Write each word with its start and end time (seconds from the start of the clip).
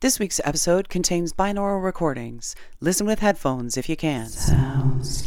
This 0.00 0.18
week's 0.18 0.42
episode 0.44 0.90
contains 0.90 1.32
binaural 1.32 1.82
recordings. 1.82 2.54
Listen 2.80 3.06
with 3.06 3.20
headphones 3.20 3.78
if 3.78 3.88
you 3.88 3.96
can. 3.96 4.26
Sounds 4.26 5.22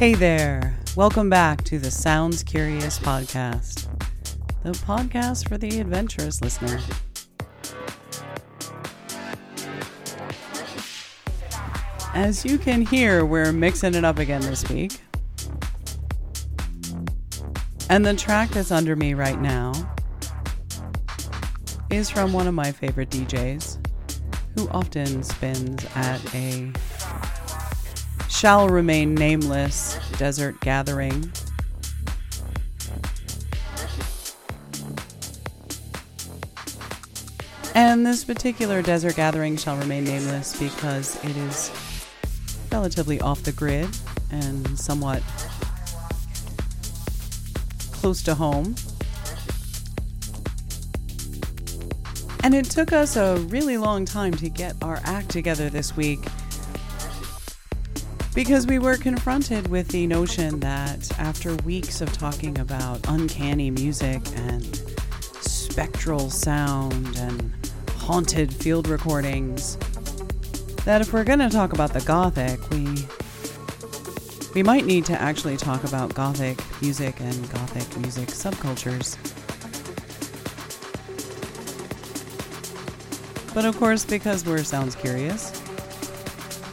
Hey 0.00 0.14
there. 0.14 0.78
Welcome 0.96 1.28
back 1.28 1.62
to 1.64 1.78
the 1.78 1.90
Sounds 1.90 2.42
Curious 2.42 2.98
podcast, 2.98 3.86
the 4.62 4.70
podcast 4.70 5.46
for 5.46 5.58
the 5.58 5.78
adventurous 5.78 6.40
listener. 6.40 6.80
As 12.14 12.46
you 12.46 12.56
can 12.56 12.80
hear, 12.80 13.26
we're 13.26 13.52
mixing 13.52 13.94
it 13.94 14.06
up 14.06 14.18
again 14.18 14.40
this 14.40 14.66
week. 14.70 15.02
And 17.90 18.06
the 18.06 18.14
track 18.16 18.48
that's 18.48 18.70
under 18.70 18.96
me 18.96 19.12
right 19.12 19.38
now 19.38 19.74
is 21.90 22.08
from 22.08 22.32
one 22.32 22.46
of 22.46 22.54
my 22.54 22.72
favorite 22.72 23.10
DJs 23.10 23.86
who 24.56 24.66
often 24.70 25.22
spins 25.22 25.84
at 25.94 26.34
a 26.34 26.72
shall 28.40 28.70
remain 28.70 29.14
nameless 29.14 29.98
desert 30.16 30.58
gathering. 30.62 31.30
And 37.74 38.06
this 38.06 38.24
particular 38.24 38.80
desert 38.80 39.16
gathering 39.16 39.58
shall 39.58 39.76
remain 39.76 40.04
nameless 40.04 40.58
because 40.58 41.22
it 41.22 41.36
is 41.36 41.70
relatively 42.72 43.20
off 43.20 43.42
the 43.42 43.52
grid 43.52 43.94
and 44.30 44.78
somewhat 44.78 45.22
close 47.92 48.22
to 48.22 48.34
home. 48.34 48.74
And 52.42 52.54
it 52.54 52.64
took 52.64 52.94
us 52.94 53.16
a 53.16 53.36
really 53.50 53.76
long 53.76 54.06
time 54.06 54.32
to 54.32 54.48
get 54.48 54.76
our 54.80 54.98
act 55.04 55.28
together 55.28 55.68
this 55.68 55.94
week 55.94 56.20
because 58.34 58.66
we 58.66 58.78
were 58.78 58.96
confronted 58.96 59.68
with 59.68 59.88
the 59.88 60.06
notion 60.06 60.60
that 60.60 61.10
after 61.18 61.56
weeks 61.56 62.00
of 62.00 62.12
talking 62.12 62.58
about 62.58 63.00
uncanny 63.08 63.70
music 63.70 64.22
and 64.36 64.76
spectral 65.40 66.30
sound 66.30 67.16
and 67.16 67.52
haunted 67.96 68.52
field 68.52 68.88
recordings, 68.88 69.76
that 70.84 71.00
if 71.00 71.12
we're 71.12 71.24
going 71.24 71.40
to 71.40 71.50
talk 71.50 71.72
about 71.72 71.92
the 71.92 72.00
Gothic, 72.02 72.60
we 72.70 72.86
we 74.54 74.64
might 74.64 74.84
need 74.84 75.04
to 75.06 75.20
actually 75.20 75.56
talk 75.56 75.84
about 75.84 76.12
Gothic 76.14 76.58
music 76.82 77.20
and 77.20 77.50
Gothic 77.52 77.96
music 77.98 78.28
subcultures. 78.28 79.16
But 83.54 83.64
of 83.64 83.76
course, 83.76 84.04
because 84.04 84.44
we're 84.44 84.62
sounds 84.64 84.94
curious, 84.96 85.59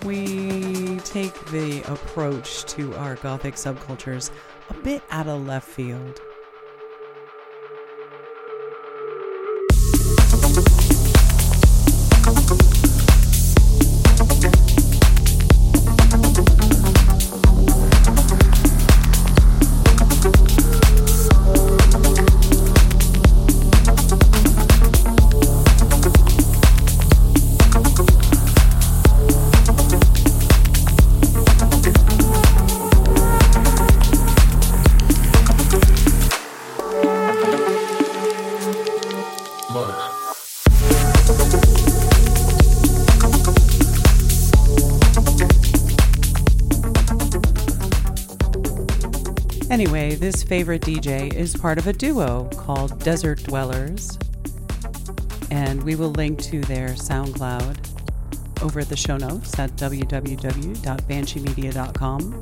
we 0.07 0.95
take 1.00 1.34
the 1.47 1.81
approach 1.91 2.63
to 2.63 2.95
our 2.95 3.16
Gothic 3.18 3.56
subcultures 3.56 4.31
a 4.69 4.73
bit 4.73 5.03
out 5.12 5.28
of 5.28 5.45
left 5.45 5.68
field. 5.68 6.22
Anyway, 49.69 50.16
this 50.16 50.41
favorite 50.44 50.81
DJ 50.81 51.33
is 51.33 51.53
part 51.53 51.78
of 51.78 51.88
a 51.88 51.94
duo 51.94 52.45
called 52.55 52.97
Desert 53.03 53.44
Dwellers, 53.44 54.17
and 55.51 55.84
we 55.84 55.95
will 55.95 56.11
link 56.11 56.41
to 56.44 56.61
their 56.61 56.91
SoundCloud 56.91 58.63
over 58.63 58.79
at 58.79 58.88
the 58.88 58.95
show 58.95 59.17
notes 59.17 59.59
at 59.59 59.72
www.bansheemedia.com. 59.72 62.41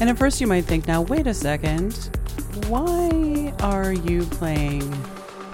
And 0.00 0.10
at 0.10 0.16
first, 0.16 0.40
you 0.40 0.46
might 0.46 0.64
think, 0.64 0.86
now, 0.86 1.02
wait 1.02 1.26
a 1.26 1.34
second, 1.34 2.21
why 2.68 3.54
are 3.60 3.92
you 3.92 4.24
playing 4.24 4.82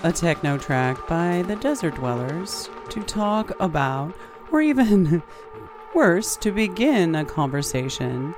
a 0.03 0.12
techno 0.12 0.59
track 0.59 1.06
by 1.09 1.43
the 1.43 1.56
Desert 1.56 1.95
Dwellers 1.95 2.69
to 2.91 3.03
talk 3.03 3.53
about, 3.61 4.15
or 4.50 4.61
even 4.61 5.23
worse, 5.95 6.37
to 6.39 6.50
begin 6.50 7.15
a 7.15 7.25
conversation 7.25 8.35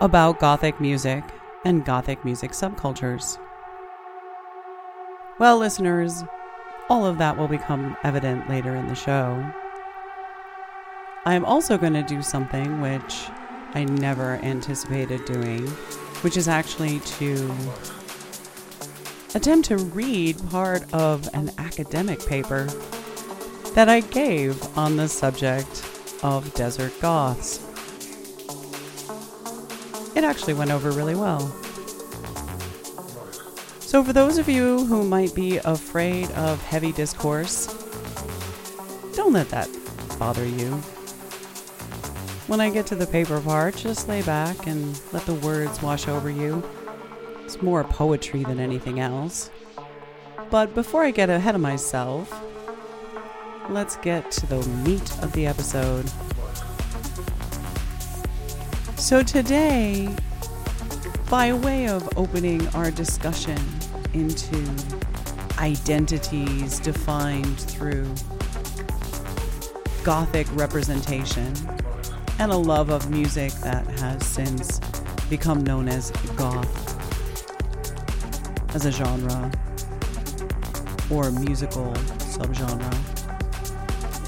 about 0.00 0.38
Gothic 0.38 0.80
music 0.80 1.24
and 1.64 1.84
Gothic 1.84 2.24
music 2.24 2.52
subcultures. 2.52 3.38
Well, 5.38 5.58
listeners, 5.58 6.22
all 6.88 7.04
of 7.04 7.18
that 7.18 7.36
will 7.36 7.48
become 7.48 7.96
evident 8.04 8.48
later 8.48 8.74
in 8.74 8.86
the 8.86 8.94
show. 8.94 9.44
I 11.24 11.34
am 11.34 11.44
also 11.44 11.76
going 11.76 11.94
to 11.94 12.02
do 12.02 12.22
something 12.22 12.80
which 12.80 13.28
I 13.74 13.84
never 13.84 14.36
anticipated 14.42 15.24
doing, 15.24 15.68
which 16.22 16.36
is 16.36 16.48
actually 16.48 17.00
to 17.00 17.54
attempt 19.34 19.68
to 19.68 19.76
read 19.76 20.36
part 20.50 20.92
of 20.92 21.28
an 21.34 21.50
academic 21.58 22.24
paper 22.26 22.64
that 23.74 23.88
I 23.88 24.00
gave 24.00 24.60
on 24.76 24.96
the 24.96 25.08
subject 25.08 25.84
of 26.22 26.52
desert 26.54 26.92
goths. 27.00 27.68
it 30.18 30.24
actually 30.24 30.54
went 30.54 30.72
over 30.72 30.90
really 30.90 31.14
well. 31.14 31.40
So, 33.78 34.02
for 34.02 34.12
those 34.12 34.36
of 34.36 34.48
you 34.48 34.84
who 34.84 35.04
might 35.04 35.32
be 35.34 35.58
afraid 35.58 36.30
of 36.32 36.60
heavy 36.62 36.92
discourse, 36.92 37.66
don't 39.14 39.32
let 39.32 39.48
that 39.50 39.68
bother 40.18 40.44
you. 40.44 40.82
When 42.48 42.62
I 42.62 42.70
get 42.70 42.86
to 42.86 42.94
the 42.94 43.06
paper 43.06 43.38
part, 43.42 43.76
just 43.76 44.08
lay 44.08 44.22
back 44.22 44.66
and 44.66 44.98
let 45.12 45.26
the 45.26 45.34
words 45.34 45.82
wash 45.82 46.08
over 46.08 46.30
you. 46.30 46.66
It's 47.44 47.60
more 47.60 47.84
poetry 47.84 48.42
than 48.42 48.58
anything 48.58 49.00
else. 49.00 49.50
But 50.48 50.74
before 50.74 51.04
I 51.04 51.10
get 51.10 51.28
ahead 51.28 51.54
of 51.54 51.60
myself, 51.60 52.34
let's 53.68 53.96
get 53.96 54.30
to 54.30 54.46
the 54.46 54.66
meat 54.66 55.12
of 55.22 55.30
the 55.32 55.46
episode. 55.46 56.08
So, 58.96 59.22
today, 59.22 60.08
by 61.28 61.52
way 61.52 61.86
of 61.86 62.08
opening 62.16 62.66
our 62.68 62.90
discussion 62.90 63.60
into 64.14 64.56
identities 65.58 66.80
defined 66.80 67.60
through 67.60 68.06
Gothic 70.02 70.46
representation 70.54 71.52
and 72.38 72.52
a 72.52 72.56
love 72.56 72.90
of 72.90 73.10
music 73.10 73.52
that 73.62 73.86
has 74.00 74.24
since 74.26 74.80
become 75.28 75.62
known 75.64 75.88
as 75.88 76.10
goth 76.36 76.94
as 78.74 78.86
a 78.86 78.92
genre 78.92 79.50
or 81.10 81.30
musical 81.30 81.92
subgenre 82.34 83.18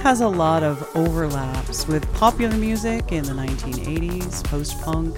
has 0.01 0.23
a 0.23 0.29
lot 0.29 0.63
of 0.63 0.97
overlaps 0.97 1.87
with 1.87 2.11
popular 2.15 2.57
music 2.57 3.13
in 3.13 3.23
the 3.23 3.33
1980s, 3.33 4.43
post 4.45 4.81
punk, 4.81 5.15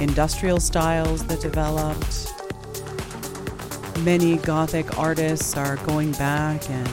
industrial 0.00 0.58
styles 0.58 1.24
that 1.28 1.40
developed. 1.40 2.26
Many 4.00 4.38
Gothic 4.38 4.98
artists 4.98 5.56
are 5.56 5.76
going 5.86 6.10
back 6.12 6.68
and 6.68 6.88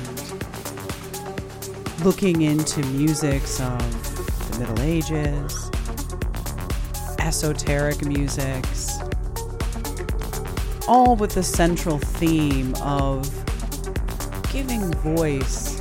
looking 2.03 2.43
into 2.43 2.83
musics 2.83 3.59
of 3.59 4.16
Middle 4.59 4.81
Ages, 4.81 5.69
esoteric 7.19 8.03
musics, 8.03 8.97
all 10.87 11.15
with 11.15 11.35
the 11.35 11.43
central 11.43 11.99
theme 11.99 12.73
of 12.81 13.29
giving 14.51 14.91
voice 14.95 15.77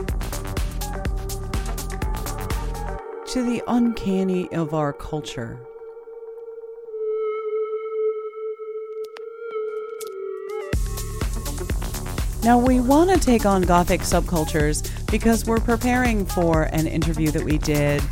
to 3.32 3.42
the 3.42 3.62
uncanny 3.66 4.52
of 4.52 4.74
our 4.74 4.92
culture. 4.92 5.58
Now, 12.42 12.58
we 12.58 12.80
want 12.80 13.10
to 13.10 13.18
take 13.18 13.46
on 13.46 13.62
Gothic 13.62 14.02
subcultures 14.02 14.88
because 15.10 15.46
we're 15.46 15.60
preparing 15.60 16.26
for 16.26 16.64
an 16.64 16.86
interview 16.86 17.30
that 17.30 17.42
we 17.42 17.58
did 17.58 18.02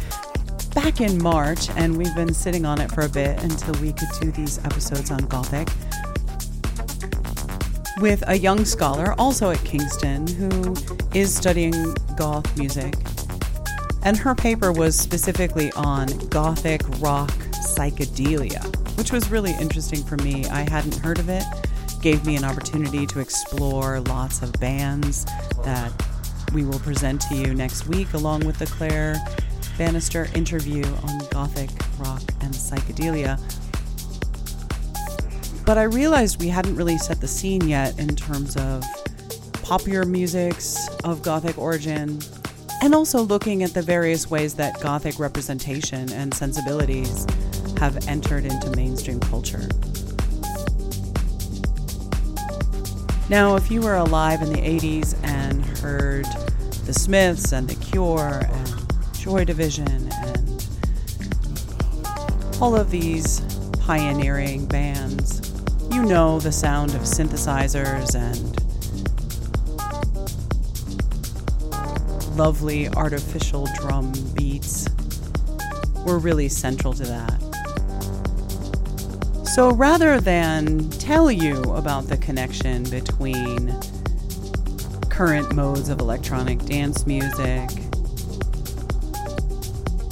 back 0.75 1.01
in 1.01 1.23
March, 1.23 1.71
and 1.77 1.97
we've 1.97 2.15
been 2.17 2.35
sitting 2.35 2.65
on 2.65 2.81
it 2.81 2.91
for 2.91 3.03
a 3.03 3.09
bit 3.09 3.41
until 3.43 3.75
we 3.81 3.93
could 3.93 4.09
do 4.21 4.33
these 4.33 4.59
episodes 4.65 5.11
on 5.11 5.19
Gothic. 5.27 5.69
With 8.01 8.25
a 8.27 8.37
young 8.37 8.65
scholar, 8.65 9.15
also 9.17 9.51
at 9.51 9.65
Kingston, 9.65 10.27
who 10.27 10.75
is 11.15 11.33
studying 11.35 11.95
goth 12.17 12.59
music. 12.59 12.95
And 14.03 14.17
her 14.17 14.35
paper 14.35 14.73
was 14.73 14.99
specifically 14.99 15.71
on 15.73 16.09
Gothic 16.29 16.83
rock 16.99 17.31
psychedelia, 17.53 18.63
which 18.99 19.13
was 19.13 19.31
really 19.31 19.53
interesting 19.53 20.03
for 20.03 20.17
me. 20.19 20.45
I 20.47 20.69
hadn't 20.69 20.97
heard 20.97 21.21
of 21.21 21.29
it, 21.29 21.45
gave 22.03 22.27
me 22.27 22.37
an 22.37 22.45
opportunity 22.45 23.07
to 23.07 23.21
explore 23.21 24.01
lots 24.01 24.43
of 24.43 24.53
bands 24.55 25.25
that 25.65 25.93
we 26.53 26.65
will 26.65 26.81
present 26.81 27.21
to 27.23 27.37
you 27.37 27.55
next 27.55 27.87
week, 27.87 28.13
along 28.13 28.45
with 28.45 28.59
the 28.59 28.67
Claire 28.67 29.17
Bannister 29.77 30.29
interview 30.35 30.85
on 30.85 31.19
Gothic 31.31 31.71
rock 31.99 32.23
and 32.41 32.53
psychedelia. 32.55 33.41
But 35.65 35.79
I 35.79 35.85
realized 35.85 36.41
we 36.41 36.49
hadn't 36.49 36.77
really 36.77 36.99
set 36.99 37.21
the 37.21 37.29
scene 37.29 37.67
yet 37.69 37.99
in 37.99 38.15
terms 38.15 38.57
of 38.57 38.85
popular 39.63 40.05
musics 40.05 40.89
of 41.05 41.23
Gothic 41.23 41.57
origin, 41.57 42.21
and 42.83 42.95
also 42.95 43.23
looking 43.23 43.63
at 43.63 43.73
the 43.73 43.81
various 43.81 44.31
ways 44.31 44.55
that 44.55 44.79
Gothic 44.81 45.19
representation 45.19 46.13
and 46.13 46.35
sensibilities 46.35 47.27
have 47.79 48.07
entered 48.07 48.45
into 48.45 48.71
mainstream 48.77 49.21
culture. 49.21 49.67
Now, 53.31 53.57
if 53.57 53.71
you 53.71 53.81
were 53.81 53.97
alive 53.97 54.43
in 54.43 54.53
the 54.53 54.61
80s 54.61 55.17
and 55.25 55.65
heard 55.79 56.27
The 56.85 56.93
Smiths 56.93 57.53
and 57.53 57.67
The 57.67 57.75
Cure 57.77 58.43
and 58.47 58.84
Joy 59.25 59.47
Division 59.47 59.89
and 59.89 60.67
all 62.61 62.77
of 62.77 62.91
these 62.91 63.41
pioneering 63.81 64.67
bands, 64.67 65.51
you 65.91 66.05
know 66.05 66.39
the 66.41 66.53
sound 66.53 66.95
of 66.95 67.01
synthesizers 67.01 68.15
and 68.15 68.55
lovely 72.37 72.91
artificial 72.91 73.67
drum 73.77 74.13
beats 74.35 74.91
were 76.05 76.19
really 76.19 76.51
central 76.51 76.93
to 76.93 77.05
that. 77.05 77.41
So 79.55 79.73
rather 79.73 80.21
than 80.21 80.91
tell 80.91 81.33
you 81.33 81.63
about 81.63 82.09
the 82.09 82.19
connection 82.19 82.83
between 82.91 83.75
current 85.09 85.55
modes 85.55 85.89
of 85.89 86.01
electronic 86.01 86.59
dance 86.67 87.07
music 87.07 87.71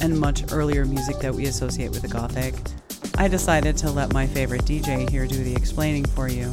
and 0.03 0.19
much 0.19 0.51
earlier 0.51 0.83
music 0.83 1.17
that 1.19 1.33
we 1.33 1.45
associate 1.45 1.89
with 1.89 2.01
the 2.01 2.09
Gothic, 2.09 2.53
I 3.17 3.29
decided 3.29 3.77
to 3.77 3.89
let 3.89 4.11
my 4.11 4.27
favorite 4.27 4.65
DJ 4.65 5.09
here 5.09 5.25
do 5.25 5.41
the 5.45 5.55
explaining 5.55 6.03
for 6.03 6.27
you. 6.27 6.51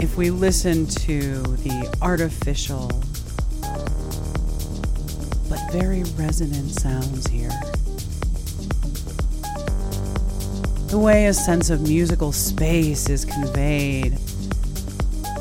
If 0.00 0.18
we 0.18 0.28
listen 0.28 0.86
to 0.86 1.42
the 1.42 1.98
artificial 2.02 2.88
but 5.48 5.58
very 5.72 6.02
resonant 6.18 6.78
sounds 6.78 7.26
here. 7.26 7.58
The 10.88 10.98
way 10.98 11.26
a 11.26 11.32
sense 11.32 11.70
of 11.70 11.80
musical 11.80 12.32
space 12.32 13.08
is 13.08 13.24
conveyed 13.24 14.18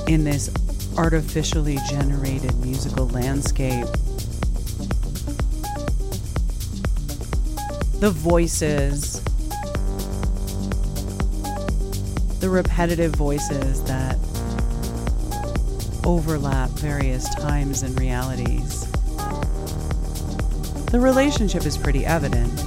in 0.08 0.24
this 0.24 0.50
artificially 0.98 1.78
generated 1.90 2.56
musical 2.64 3.10
landscape. 3.10 3.86
The 8.00 8.12
voices, 8.12 9.22
the 12.39 12.50
repetitive 12.50 13.16
voices 13.16 13.84
that 13.84 14.18
overlap 16.06 16.70
various 16.72 17.34
times 17.36 17.84
and 17.84 18.00
realities 18.00 18.88
the 20.92 21.00
relationship 21.01 21.66
is 21.66 21.77
pretty 21.77 22.06
evident. 22.06 22.67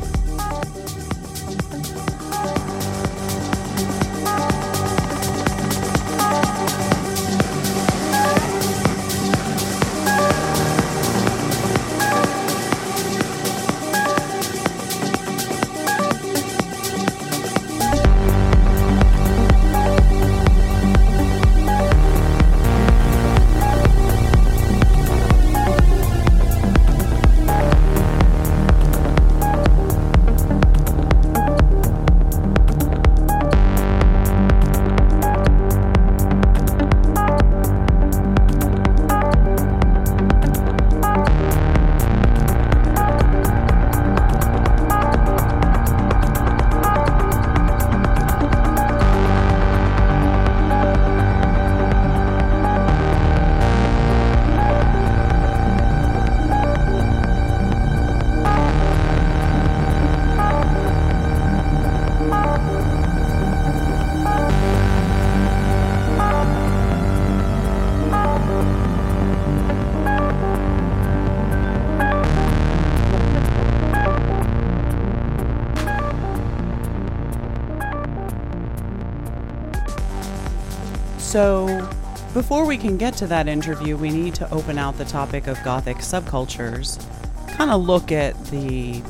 Before 82.51 82.67
we 82.67 82.77
can 82.77 82.97
get 82.97 83.15
to 83.15 83.29
that 83.29 83.47
interview, 83.47 83.97
we 83.97 84.11
need 84.11 84.35
to 84.35 84.53
open 84.53 84.77
out 84.77 84.99
the 84.99 85.05
topic 85.05 85.47
of 85.47 85.57
Gothic 85.63 85.99
subcultures, 85.99 86.99
kind 87.47 87.71
of 87.71 87.81
look 87.81 88.11
at 88.11 88.35
the 88.47 89.01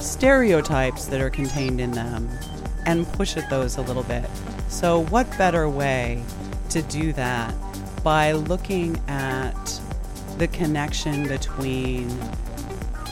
stereotypes 0.00 1.06
that 1.06 1.20
are 1.20 1.30
contained 1.30 1.80
in 1.80 1.92
them, 1.92 2.28
and 2.84 3.06
push 3.12 3.36
at 3.36 3.48
those 3.48 3.76
a 3.76 3.82
little 3.82 4.02
bit. 4.02 4.28
So, 4.68 5.04
what 5.04 5.30
better 5.38 5.68
way 5.68 6.24
to 6.70 6.82
do 6.82 7.12
that 7.12 7.54
by 8.02 8.32
looking 8.32 9.00
at 9.06 9.80
the 10.36 10.48
connection 10.48 11.28
between 11.28 12.12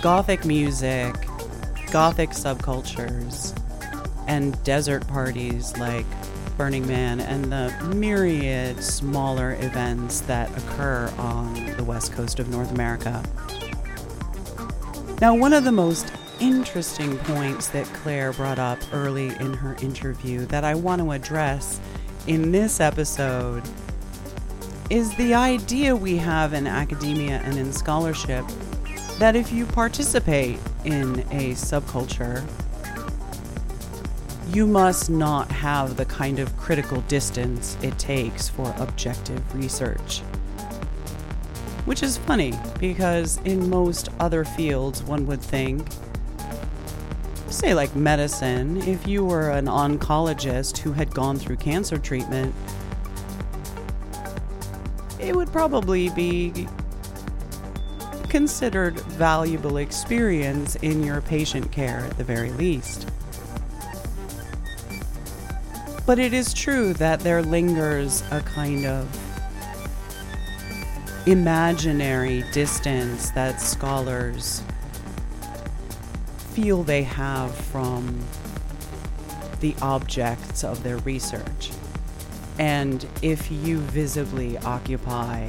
Gothic 0.02 0.44
music, 0.44 1.14
Gothic 1.92 2.30
subcultures, 2.30 3.56
and 4.26 4.60
desert 4.64 5.06
parties 5.06 5.76
like 5.76 6.04
Burning 6.56 6.86
Man 6.86 7.20
and 7.20 7.44
the 7.46 7.74
myriad 7.94 8.82
smaller 8.82 9.56
events 9.60 10.20
that 10.22 10.48
occur 10.56 11.12
on 11.18 11.76
the 11.76 11.84
west 11.84 12.12
coast 12.12 12.38
of 12.38 12.48
North 12.48 12.70
America. 12.70 13.22
Now, 15.20 15.34
one 15.34 15.52
of 15.52 15.64
the 15.64 15.72
most 15.72 16.12
interesting 16.40 17.16
points 17.18 17.68
that 17.68 17.86
Claire 17.86 18.32
brought 18.32 18.58
up 18.58 18.78
early 18.92 19.28
in 19.36 19.54
her 19.54 19.76
interview 19.82 20.46
that 20.46 20.64
I 20.64 20.74
want 20.74 21.00
to 21.02 21.12
address 21.12 21.80
in 22.26 22.52
this 22.52 22.80
episode 22.80 23.62
is 24.90 25.14
the 25.16 25.34
idea 25.34 25.94
we 25.96 26.16
have 26.16 26.52
in 26.52 26.66
academia 26.66 27.40
and 27.44 27.56
in 27.56 27.72
scholarship 27.72 28.44
that 29.18 29.34
if 29.36 29.52
you 29.52 29.66
participate 29.66 30.58
in 30.84 31.20
a 31.30 31.52
subculture, 31.52 32.44
you 34.54 34.68
must 34.68 35.10
not 35.10 35.50
have 35.50 35.96
the 35.96 36.04
kind 36.04 36.38
of 36.38 36.56
critical 36.56 37.00
distance 37.02 37.76
it 37.82 37.98
takes 37.98 38.48
for 38.48 38.72
objective 38.78 39.42
research. 39.52 40.20
Which 41.86 42.04
is 42.04 42.18
funny 42.18 42.54
because 42.78 43.38
in 43.44 43.68
most 43.68 44.10
other 44.20 44.44
fields, 44.44 45.02
one 45.02 45.26
would 45.26 45.40
think, 45.40 45.88
say 47.48 47.74
like 47.74 47.96
medicine, 47.96 48.76
if 48.82 49.08
you 49.08 49.24
were 49.24 49.50
an 49.50 49.66
oncologist 49.66 50.78
who 50.78 50.92
had 50.92 51.12
gone 51.12 51.36
through 51.36 51.56
cancer 51.56 51.98
treatment, 51.98 52.54
it 55.18 55.34
would 55.34 55.50
probably 55.50 56.10
be 56.10 56.68
considered 58.28 59.00
valuable 59.00 59.78
experience 59.78 60.76
in 60.76 61.02
your 61.02 61.20
patient 61.22 61.72
care 61.72 62.00
at 62.00 62.16
the 62.18 62.24
very 62.24 62.52
least. 62.52 63.08
But 66.06 66.18
it 66.18 66.34
is 66.34 66.52
true 66.52 66.92
that 66.94 67.20
there 67.20 67.42
lingers 67.42 68.22
a 68.30 68.40
kind 68.40 68.84
of 68.84 69.08
imaginary 71.26 72.44
distance 72.52 73.30
that 73.30 73.58
scholars 73.58 74.62
feel 76.52 76.82
they 76.82 77.02
have 77.02 77.54
from 77.54 78.22
the 79.60 79.74
objects 79.80 80.62
of 80.62 80.82
their 80.82 80.98
research. 80.98 81.70
And 82.58 83.06
if 83.22 83.50
you 83.50 83.78
visibly 83.78 84.58
occupy 84.58 85.40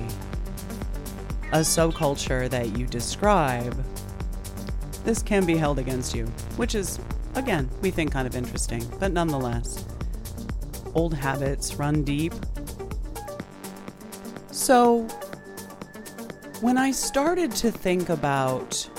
a 1.52 1.60
subculture 1.60 2.50
that 2.50 2.78
you 2.78 2.88
describe, 2.88 3.84
this 5.04 5.22
can 5.22 5.46
be 5.46 5.58
held 5.58 5.80
against 5.80 6.16
you, 6.16 6.28
which 6.56 6.76
is, 6.76 6.98
again, 7.36 7.70
we 7.82 7.92
think 7.92 8.14
kind 8.14 8.26
of 8.26 8.38
interesting, 8.38 8.84
but 9.00 9.12
nonetheless 9.12 9.84
old 10.96 11.14
habits 11.14 11.76
run 11.76 12.04
deep. 12.04 12.34
So, 14.52 15.04
when 16.62 16.78
I 16.78 16.92
started 16.92 17.52
to 17.52 17.72
think 17.72 18.10
about 18.10 18.90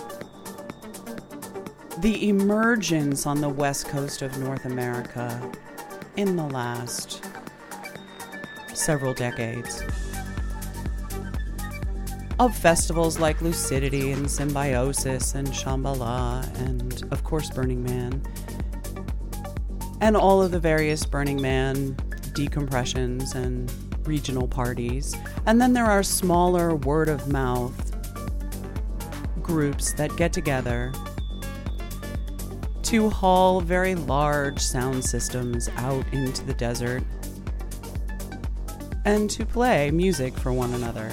the 1.99 2.29
emergence 2.29 3.27
on 3.27 3.41
the 3.41 3.49
west 3.49 3.89
coast 3.89 4.23
of 4.23 4.39
North 4.39 4.67
America 4.67 5.51
in 6.17 6.37
the 6.37 6.45
last 6.45 7.25
several 8.75 9.15
decades 9.15 9.83
of 12.39 12.55
festivals 12.55 13.19
like 13.19 13.41
Lucidity 13.41 14.13
and 14.13 14.31
Symbiosis 14.31 15.35
and 15.35 15.49
Shambhala 15.49 16.45
and, 16.61 17.03
of 17.11 17.25
course, 17.25 17.49
Burning 17.51 17.83
Man 17.83 18.23
and 20.01 20.17
all 20.17 20.43
of 20.43 20.51
the 20.51 20.61
various 20.61 21.05
Burning 21.05 21.41
Man 21.41 21.95
decompressions 22.33 23.35
and 23.35 23.73
regional 24.07 24.47
parties. 24.47 25.15
And 25.47 25.61
then 25.61 25.73
there 25.73 25.87
are 25.87 26.03
smaller 26.03 26.75
word 26.75 27.09
of 27.09 27.29
mouth 27.29 27.93
groups 29.43 29.93
that 29.95 30.15
get 30.17 30.33
together 30.33 30.93
to 32.83 33.11
haul 33.11 33.61
very 33.61 33.95
large 33.95 34.61
sound 34.61 35.05
systems 35.05 35.69
out 35.77 36.05
into 36.13 36.45
the 36.45 36.55
desert 36.55 37.03
and 39.05 39.31
to 39.31 39.45
play 39.47 39.91
music 39.91 40.37
for 40.37 40.53
one 40.53 40.73
another. 40.75 41.11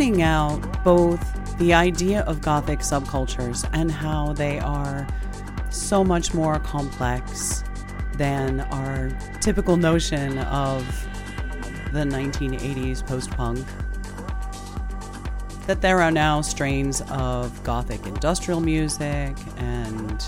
Opening 0.00 0.22
out 0.22 0.82
both 0.82 1.58
the 1.58 1.74
idea 1.74 2.22
of 2.22 2.40
Gothic 2.40 2.78
subcultures 2.78 3.68
and 3.74 3.92
how 3.92 4.32
they 4.32 4.58
are 4.58 5.06
so 5.68 6.02
much 6.02 6.32
more 6.32 6.58
complex 6.60 7.62
than 8.14 8.60
our 8.72 9.10
typical 9.42 9.76
notion 9.76 10.38
of 10.38 10.86
the 11.92 11.98
1980s 11.98 13.06
post 13.06 13.30
punk. 13.32 13.62
That 15.66 15.82
there 15.82 16.00
are 16.00 16.10
now 16.10 16.40
strains 16.40 17.02
of 17.10 17.62
Gothic 17.62 18.06
industrial 18.06 18.62
music 18.62 19.36
and 19.58 20.22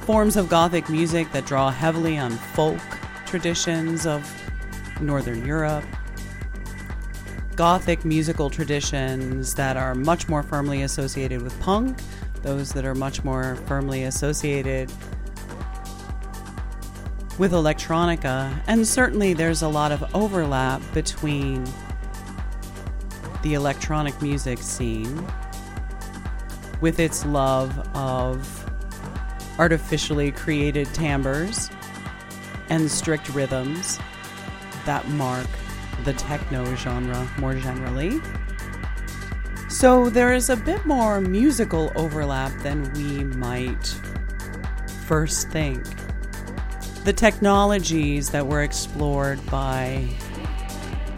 forms 0.00 0.36
of 0.36 0.48
Gothic 0.48 0.88
music 0.88 1.30
that 1.30 1.46
draw 1.46 1.70
heavily 1.70 2.18
on 2.18 2.32
folk 2.32 2.80
traditions 3.24 4.04
of 4.04 4.28
Northern 5.00 5.46
Europe 5.46 5.84
Gothic 7.60 8.06
musical 8.06 8.48
traditions 8.48 9.54
that 9.56 9.76
are 9.76 9.94
much 9.94 10.30
more 10.30 10.42
firmly 10.42 10.80
associated 10.80 11.42
with 11.42 11.60
punk, 11.60 11.98
those 12.40 12.72
that 12.72 12.86
are 12.86 12.94
much 12.94 13.22
more 13.22 13.56
firmly 13.66 14.04
associated 14.04 14.90
with 17.36 17.52
electronica, 17.52 18.58
and 18.66 18.88
certainly 18.88 19.34
there's 19.34 19.60
a 19.60 19.68
lot 19.68 19.92
of 19.92 20.02
overlap 20.14 20.80
between 20.94 21.62
the 23.42 23.52
electronic 23.52 24.22
music 24.22 24.60
scene 24.60 25.22
with 26.80 26.98
its 26.98 27.26
love 27.26 27.78
of 27.94 28.72
artificially 29.58 30.32
created 30.32 30.86
timbres 30.94 31.68
and 32.70 32.90
strict 32.90 33.28
rhythms 33.34 33.98
that 34.86 35.06
mark 35.10 35.46
the 36.04 36.12
techno 36.14 36.74
genre 36.74 37.28
more 37.38 37.54
generally. 37.54 38.20
So 39.68 40.10
there 40.10 40.34
is 40.34 40.50
a 40.50 40.56
bit 40.56 40.84
more 40.84 41.20
musical 41.20 41.92
overlap 41.94 42.52
than 42.62 42.92
we 42.92 43.24
might 43.24 43.86
first 45.06 45.48
think. 45.50 45.84
The 47.04 47.12
technologies 47.12 48.30
that 48.30 48.46
were 48.46 48.62
explored 48.62 49.44
by 49.46 50.06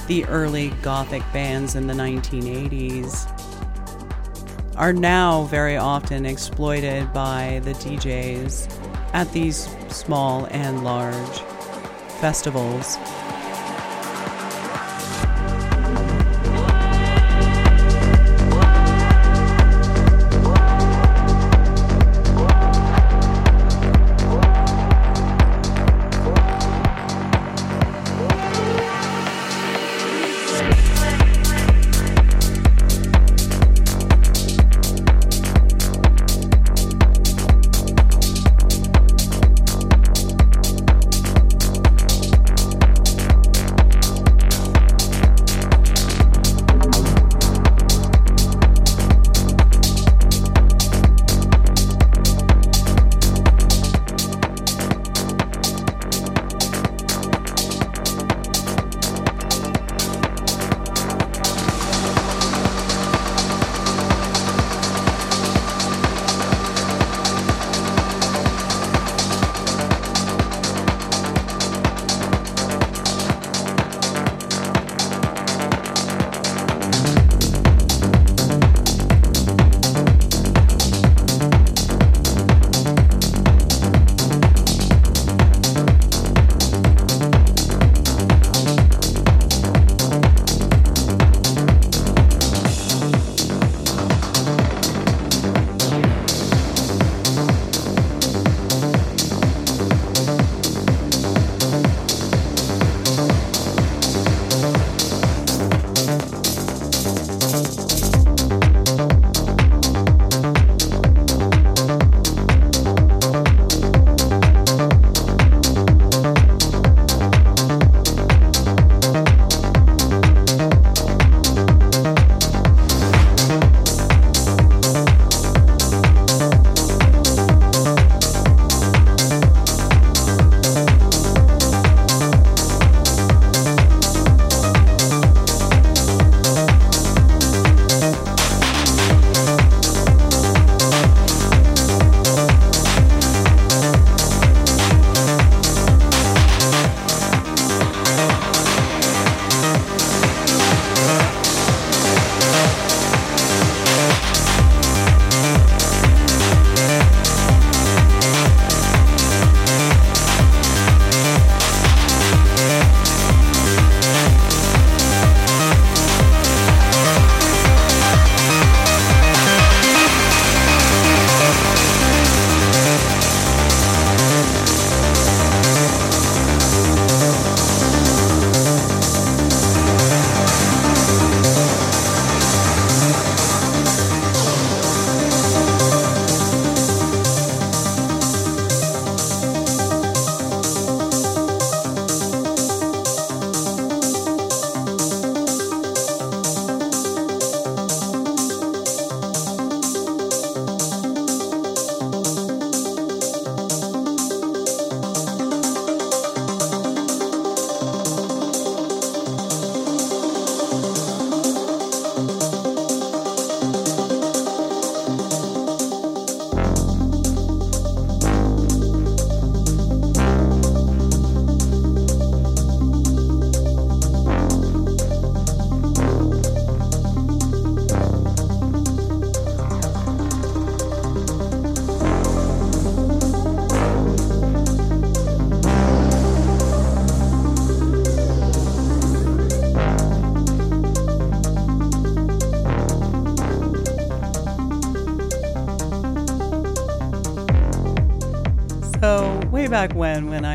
the 0.06 0.24
early 0.26 0.70
Gothic 0.82 1.22
bands 1.32 1.74
in 1.74 1.86
the 1.86 1.94
1980s 1.94 3.28
are 4.76 4.92
now 4.92 5.44
very 5.44 5.76
often 5.76 6.26
exploited 6.26 7.12
by 7.12 7.60
the 7.64 7.72
DJs 7.72 8.68
at 9.12 9.30
these 9.32 9.68
small 9.88 10.46
and 10.46 10.84
large 10.84 11.40
festivals. 12.20 12.96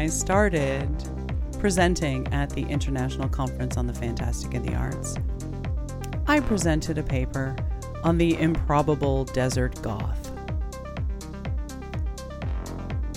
I 0.07 0.09
started 0.09 0.87
presenting 1.59 2.33
at 2.33 2.49
the 2.51 2.61
International 2.61 3.27
Conference 3.27 3.75
on 3.75 3.87
the 3.87 3.93
Fantastic 3.93 4.53
and 4.53 4.65
the 4.65 4.73
Arts, 4.73 5.17
I 6.27 6.39
presented 6.39 6.97
a 6.97 7.03
paper 7.03 7.53
on 8.05 8.17
the 8.17 8.39
improbable 8.39 9.25
desert 9.25 9.81
goth. 9.81 10.31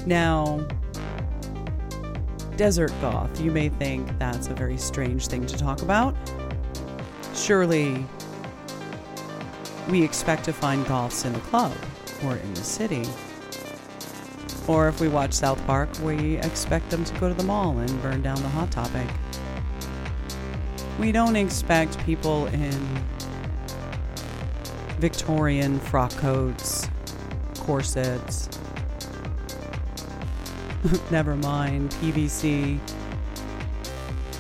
Now, 0.05 0.67
desert 2.57 2.93
goth, 3.01 3.41
you 3.41 3.53
may 3.53 3.69
think 3.69 4.19
that's 4.19 4.49
a 4.49 4.55
very 4.55 4.77
strange 4.77 5.29
thing 5.29 5.47
to 5.47 5.57
talk 5.57 5.83
about. 5.83 6.17
Surely, 7.37 8.05
we 9.89 10.03
expect 10.03 10.45
to 10.47 10.53
find 10.53 10.85
goths 10.89 11.25
in 11.25 11.35
the 11.35 11.39
club 11.39 11.77
or 12.25 12.35
in 12.35 12.53
the 12.55 12.65
city. 12.65 13.05
Or 14.67 14.89
if 14.89 15.01
we 15.01 15.09
watch 15.09 15.33
South 15.33 15.65
Park, 15.67 15.89
we 16.03 16.37
expect 16.39 16.91
them 16.91 17.05
to 17.05 17.15
go 17.19 17.29
to 17.29 17.35
the 17.35 17.43
mall 17.43 17.79
and 17.79 18.03
burn 18.03 18.23
down 18.23 18.41
the 18.43 18.49
Hot 18.49 18.71
Topic. 18.71 19.09
We 20.99 21.13
don't 21.13 21.37
expect 21.37 21.99
people 22.05 22.47
in 22.47 22.73
Victorian 24.99 25.81
frock 25.81 26.13
coats, 26.13 26.89
corsets, 27.61 28.49
never 31.11 31.37
mind, 31.37 31.91
PVC, 31.93 32.79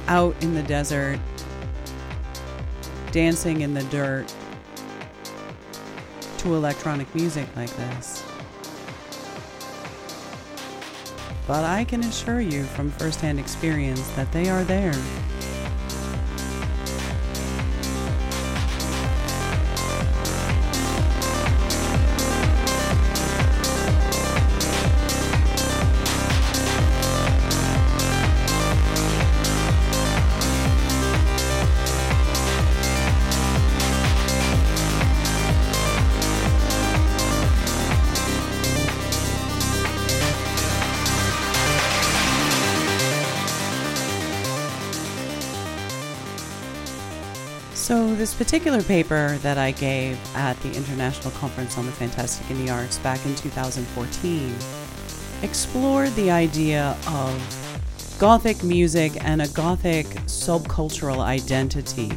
out 0.08 0.34
in 0.42 0.54
the 0.54 0.62
desert, 0.62 1.18
dancing 3.12 3.60
in 3.60 3.74
the 3.74 3.84
dirt 3.84 4.34
to 6.38 6.54
electronic 6.54 7.12
music 7.14 7.46
like 7.56 7.70
this. 7.76 8.19
But 11.50 11.64
I 11.64 11.82
can 11.82 12.04
assure 12.04 12.40
you 12.40 12.62
from 12.62 12.92
firsthand 12.92 13.40
experience 13.40 14.08
that 14.10 14.30
they 14.30 14.48
are 14.48 14.62
there. 14.62 14.94
So, 47.90 48.14
this 48.14 48.34
particular 48.34 48.84
paper 48.84 49.36
that 49.38 49.58
I 49.58 49.72
gave 49.72 50.16
at 50.36 50.56
the 50.60 50.72
International 50.76 51.32
Conference 51.32 51.76
on 51.76 51.86
the 51.86 51.90
Fantastic 51.90 52.48
in 52.48 52.64
the 52.64 52.70
Arts 52.70 52.98
back 52.98 53.18
in 53.26 53.34
2014 53.34 54.54
explored 55.42 56.14
the 56.14 56.30
idea 56.30 56.96
of 57.08 58.16
Gothic 58.20 58.62
music 58.62 59.14
and 59.24 59.42
a 59.42 59.48
Gothic 59.48 60.06
subcultural 60.26 61.18
identity. 61.18 62.12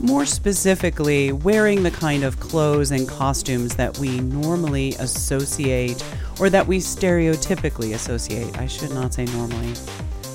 More 0.00 0.26
specifically, 0.26 1.30
wearing 1.30 1.84
the 1.84 1.92
kind 1.92 2.24
of 2.24 2.40
clothes 2.40 2.90
and 2.90 3.08
costumes 3.08 3.76
that 3.76 3.96
we 3.98 4.18
normally 4.18 4.94
associate, 4.94 6.04
or 6.40 6.50
that 6.50 6.66
we 6.66 6.78
stereotypically 6.78 7.94
associate, 7.94 8.58
I 8.58 8.66
should 8.66 8.90
not 8.90 9.14
say 9.14 9.26
normally, 9.26 9.74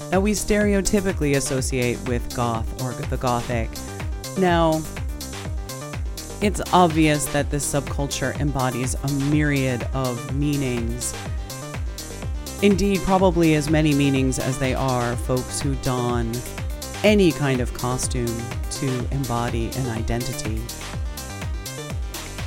that 0.09 0.21
we 0.21 0.31
stereotypically 0.31 1.35
associate 1.35 1.99
with 2.07 2.33
goth 2.33 2.81
or 2.81 2.93
the 2.93 3.17
Gothic 3.17 3.69
now, 4.37 4.81
it's 6.41 6.61
obvious 6.73 7.25
that 7.25 7.51
this 7.51 7.71
subculture 7.71 8.39
embodies 8.39 8.95
a 8.95 9.11
myriad 9.29 9.87
of 9.93 10.35
meanings. 10.35 11.13
Indeed, 12.61 12.99
probably 13.01 13.55
as 13.55 13.69
many 13.69 13.93
meanings 13.93 14.39
as 14.39 14.57
they 14.57 14.73
are 14.73 15.15
folks 15.15 15.61
who 15.61 15.75
don 15.75 16.31
any 17.03 17.31
kind 17.31 17.59
of 17.59 17.73
costume 17.73 18.41
to 18.69 18.87
embody 19.11 19.71
an 19.75 19.89
identity. 19.89 20.61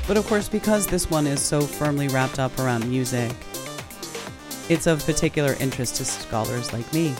But 0.07 0.17
of 0.17 0.27
course, 0.27 0.49
because 0.49 0.87
this 0.87 1.11
one 1.11 1.27
is 1.27 1.41
so 1.41 1.61
firmly 1.61 2.09
wrapped 2.09 2.39
up 2.39 2.57
around 2.59 2.89
music, 2.89 3.33
it's 4.69 4.87
of 4.87 5.05
particular 5.05 5.57
interest 5.61 5.97
to 5.97 6.05
scholars 6.05 6.73
like 6.73 6.91
me. 6.93 7.15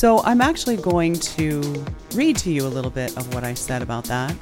So 0.00 0.22
I'm 0.22 0.40
actually 0.40 0.78
going 0.78 1.12
to 1.12 1.84
read 2.14 2.38
to 2.38 2.50
you 2.50 2.66
a 2.66 2.72
little 2.72 2.90
bit 2.90 3.14
of 3.18 3.34
what 3.34 3.44
I 3.44 3.52
said 3.52 3.82
about 3.82 4.04
that. 4.04 4.34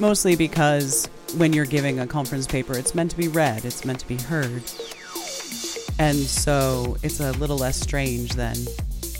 Mostly 0.00 0.36
because 0.36 1.04
when 1.36 1.52
you're 1.52 1.66
giving 1.66 1.98
a 2.00 2.06
conference 2.06 2.46
paper, 2.46 2.78
it's 2.78 2.94
meant 2.94 3.10
to 3.10 3.18
be 3.18 3.28
read, 3.28 3.66
it's 3.66 3.84
meant 3.84 4.00
to 4.00 4.08
be 4.08 4.16
heard. 4.16 4.62
And 5.98 6.16
so 6.16 6.96
it's 7.02 7.20
a 7.20 7.32
little 7.32 7.58
less 7.58 7.78
strange 7.78 8.32
than 8.32 8.56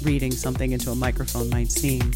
reading 0.02 0.33
something 0.33 0.72
into 0.72 0.90
a 0.90 0.94
microphone 0.94 1.50
might 1.50 1.70
seem. 1.70 2.12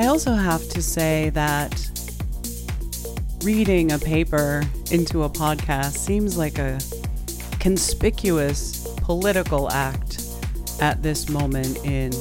I 0.00 0.06
also 0.06 0.32
have 0.32 0.66
to 0.70 0.80
say 0.80 1.28
that 1.34 1.74
reading 3.44 3.92
a 3.92 3.98
paper 3.98 4.62
into 4.90 5.24
a 5.24 5.28
podcast 5.28 5.98
seems 5.98 6.38
like 6.38 6.58
a 6.58 6.80
conspicuous 7.58 8.88
political 8.96 9.70
act 9.70 10.22
at 10.80 11.02
this 11.02 11.28
moment 11.28 11.84
in 11.84 12.12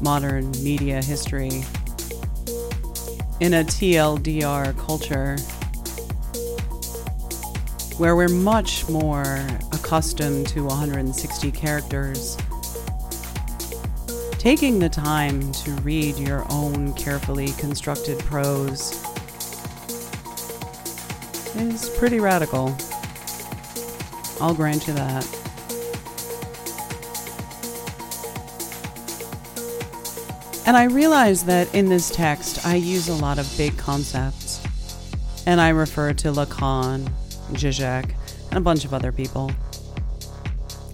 modern 0.00 0.50
media 0.62 1.02
history. 1.02 1.64
In 3.40 3.52
a 3.52 3.62
TLDR 3.62 4.74
culture 4.78 5.36
where 7.98 8.16
we're 8.16 8.26
much 8.28 8.88
more 8.88 9.46
accustomed 9.72 10.46
to 10.46 10.64
160 10.64 11.50
characters 11.50 12.38
Taking 14.38 14.78
the 14.78 14.88
time 14.88 15.52
to 15.52 15.72
read 15.82 16.16
your 16.16 16.46
own 16.48 16.94
carefully 16.94 17.48
constructed 17.58 18.20
prose 18.20 19.04
is 21.56 21.90
pretty 21.98 22.20
radical. 22.20 22.76
I'll 24.40 24.54
grant 24.54 24.86
you 24.86 24.92
that. 24.92 25.26
And 30.66 30.76
I 30.76 30.84
realize 30.84 31.44
that 31.44 31.74
in 31.74 31.88
this 31.88 32.08
text, 32.08 32.64
I 32.64 32.76
use 32.76 33.08
a 33.08 33.14
lot 33.14 33.38
of 33.38 33.52
big 33.56 33.76
concepts. 33.76 34.62
And 35.46 35.60
I 35.60 35.70
refer 35.70 36.12
to 36.12 36.28
Lacan, 36.28 37.10
Zizek, 37.52 38.12
and 38.50 38.58
a 38.58 38.60
bunch 38.60 38.84
of 38.84 38.94
other 38.94 39.10
people, 39.10 39.50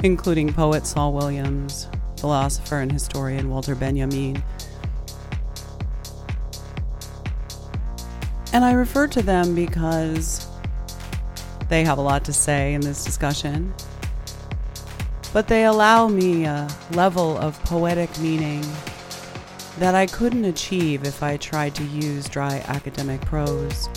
including 0.02 0.52
poet 0.52 0.86
Saul 0.86 1.12
Williams, 1.12 1.88
philosopher 2.24 2.78
and 2.78 2.90
historian 2.90 3.50
Walter 3.50 3.74
Benjamin. 3.74 4.42
And 8.54 8.64
I 8.64 8.72
refer 8.72 9.06
to 9.08 9.20
them 9.20 9.54
because 9.54 10.48
they 11.68 11.84
have 11.84 11.98
a 11.98 12.00
lot 12.00 12.24
to 12.24 12.32
say 12.32 12.72
in 12.72 12.80
this 12.80 13.04
discussion, 13.04 13.74
but 15.34 15.48
they 15.48 15.64
allow 15.64 16.08
me 16.08 16.46
a 16.46 16.66
level 16.92 17.36
of 17.36 17.62
poetic 17.64 18.18
meaning 18.18 18.64
that 19.78 19.94
I 19.94 20.06
couldn't 20.06 20.46
achieve 20.46 21.04
if 21.04 21.22
I 21.22 21.36
tried 21.36 21.74
to 21.74 21.84
use 21.84 22.26
dry 22.26 22.64
academic 22.68 23.20
prose. 23.20 23.90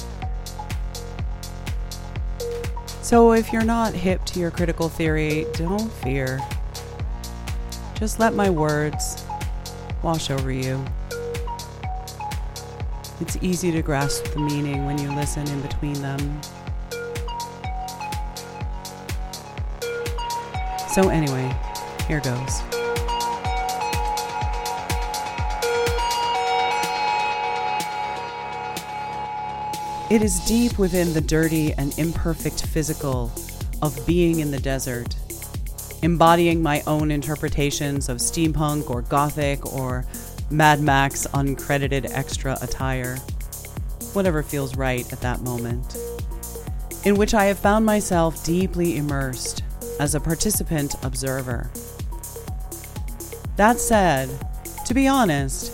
So 3.02 3.32
if 3.32 3.54
you're 3.54 3.64
not 3.64 3.94
hip 3.94 4.26
to 4.26 4.40
your 4.42 4.52
critical 4.52 4.90
theory, 4.90 5.46
don't 5.54 5.90
fear. 5.90 6.42
Just 8.00 8.20
let 8.20 8.36
my 8.36 8.48
words 8.48 9.26
wash 10.04 10.30
over 10.30 10.52
you. 10.52 10.86
It's 13.20 13.36
easy 13.42 13.72
to 13.72 13.82
grasp 13.82 14.26
the 14.34 14.40
meaning 14.40 14.86
when 14.86 15.00
you 15.00 15.12
listen 15.16 15.48
in 15.48 15.62
between 15.62 16.00
them. 16.00 16.40
So, 20.90 21.10
anyway, 21.10 21.52
here 22.08 22.20
goes. 22.20 22.62
It 30.12 30.22
is 30.22 30.40
deep 30.46 30.78
within 30.78 31.14
the 31.14 31.22
dirty 31.22 31.74
and 31.74 31.98
imperfect 31.98 32.68
physical 32.68 33.32
of 33.82 34.06
being 34.06 34.40
in 34.40 34.52
the 34.52 34.60
desert 34.60 35.16
embodying 36.02 36.62
my 36.62 36.82
own 36.88 37.12
interpretations 37.12 38.10
of 38.10 38.18
steampunk 38.18 38.90
or 38.90 39.02
gothic 39.02 39.74
or 39.74 40.06
Mad 40.50 40.80
Max 40.80 41.28
uncredited 41.34 42.10
extra 42.12 42.58
attire, 42.62 43.18
whatever 44.14 44.44
feels 44.44 44.78
right 44.78 45.12
at 45.12 45.22
that 45.22 45.42
moment, 45.42 45.98
in 47.04 47.16
which 47.16 47.34
I 47.34 47.46
have 47.46 47.60
found 47.60 47.86
myself 47.86 48.44
deeply 48.44 48.98
immersed 48.98 49.64
as 50.00 50.16
a 50.16 50.20
participant 50.20 50.96
observer. 51.04 51.70
That 53.58 53.80
said, 53.80 54.30
to 54.86 54.94
be 54.94 55.08
honest, 55.08 55.74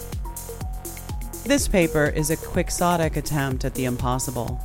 this 1.45 1.67
paper 1.67 2.05
is 2.05 2.29
a 2.29 2.37
quixotic 2.37 3.17
attempt 3.17 3.65
at 3.65 3.75
the 3.75 3.85
impossible. 3.85 4.61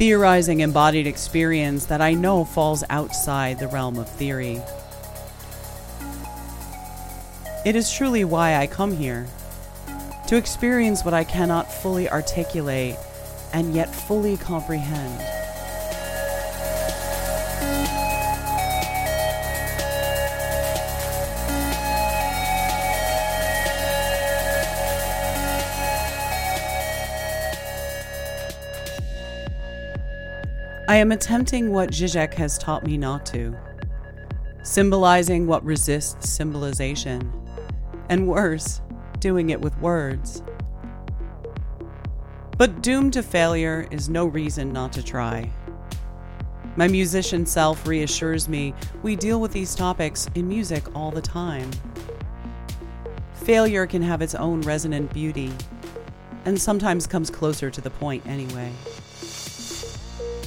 Theorizing 0.00 0.60
embodied 0.60 1.06
experience 1.06 1.84
that 1.84 2.00
I 2.00 2.14
know 2.14 2.42
falls 2.42 2.82
outside 2.88 3.58
the 3.58 3.68
realm 3.68 3.98
of 3.98 4.08
theory. 4.08 4.58
It 7.66 7.76
is 7.76 7.92
truly 7.92 8.24
why 8.24 8.56
I 8.56 8.66
come 8.66 8.96
here 8.96 9.26
to 10.28 10.36
experience 10.36 11.04
what 11.04 11.12
I 11.12 11.24
cannot 11.24 11.70
fully 11.70 12.08
articulate 12.08 12.96
and 13.52 13.74
yet 13.74 13.94
fully 13.94 14.38
comprehend. 14.38 15.39
I 30.90 30.96
am 30.96 31.12
attempting 31.12 31.70
what 31.70 31.92
Zizek 31.92 32.34
has 32.34 32.58
taught 32.58 32.84
me 32.84 32.96
not 32.96 33.24
to, 33.26 33.56
symbolizing 34.64 35.46
what 35.46 35.64
resists 35.64 36.28
symbolization, 36.28 37.32
and 38.08 38.26
worse, 38.26 38.80
doing 39.20 39.50
it 39.50 39.60
with 39.60 39.78
words. 39.78 40.42
But 42.58 42.82
doomed 42.82 43.12
to 43.12 43.22
failure 43.22 43.86
is 43.92 44.08
no 44.08 44.26
reason 44.26 44.72
not 44.72 44.92
to 44.94 45.02
try. 45.04 45.48
My 46.74 46.88
musician 46.88 47.46
self 47.46 47.86
reassures 47.86 48.48
me 48.48 48.74
we 49.04 49.14
deal 49.14 49.40
with 49.40 49.52
these 49.52 49.76
topics 49.76 50.28
in 50.34 50.48
music 50.48 50.82
all 50.96 51.12
the 51.12 51.22
time. 51.22 51.70
Failure 53.34 53.86
can 53.86 54.02
have 54.02 54.22
its 54.22 54.34
own 54.34 54.60
resonant 54.62 55.14
beauty, 55.14 55.52
and 56.46 56.60
sometimes 56.60 57.06
comes 57.06 57.30
closer 57.30 57.70
to 57.70 57.80
the 57.80 57.90
point 57.90 58.26
anyway. 58.26 58.72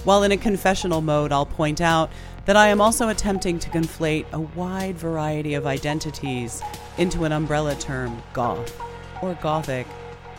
While 0.04 0.24
in 0.24 0.34
a 0.34 0.38
confessional 0.38 1.02
mode, 1.02 1.32
I'll 1.32 1.46
point 1.46 1.80
out 1.80 2.12
that 2.46 2.58
I 2.58 2.68
am 2.68 2.82
also 2.82 3.08
attempting 3.08 3.58
to 3.60 3.70
conflate 3.70 4.26
a 4.34 4.40
wide 4.42 4.98
variety 4.98 5.54
of 5.54 5.66
identities 5.66 6.62
into 6.98 7.24
an 7.24 7.32
umbrella 7.32 7.76
term, 7.76 8.22
goth 8.34 8.78
or 9.22 9.36
gothic, 9.36 9.88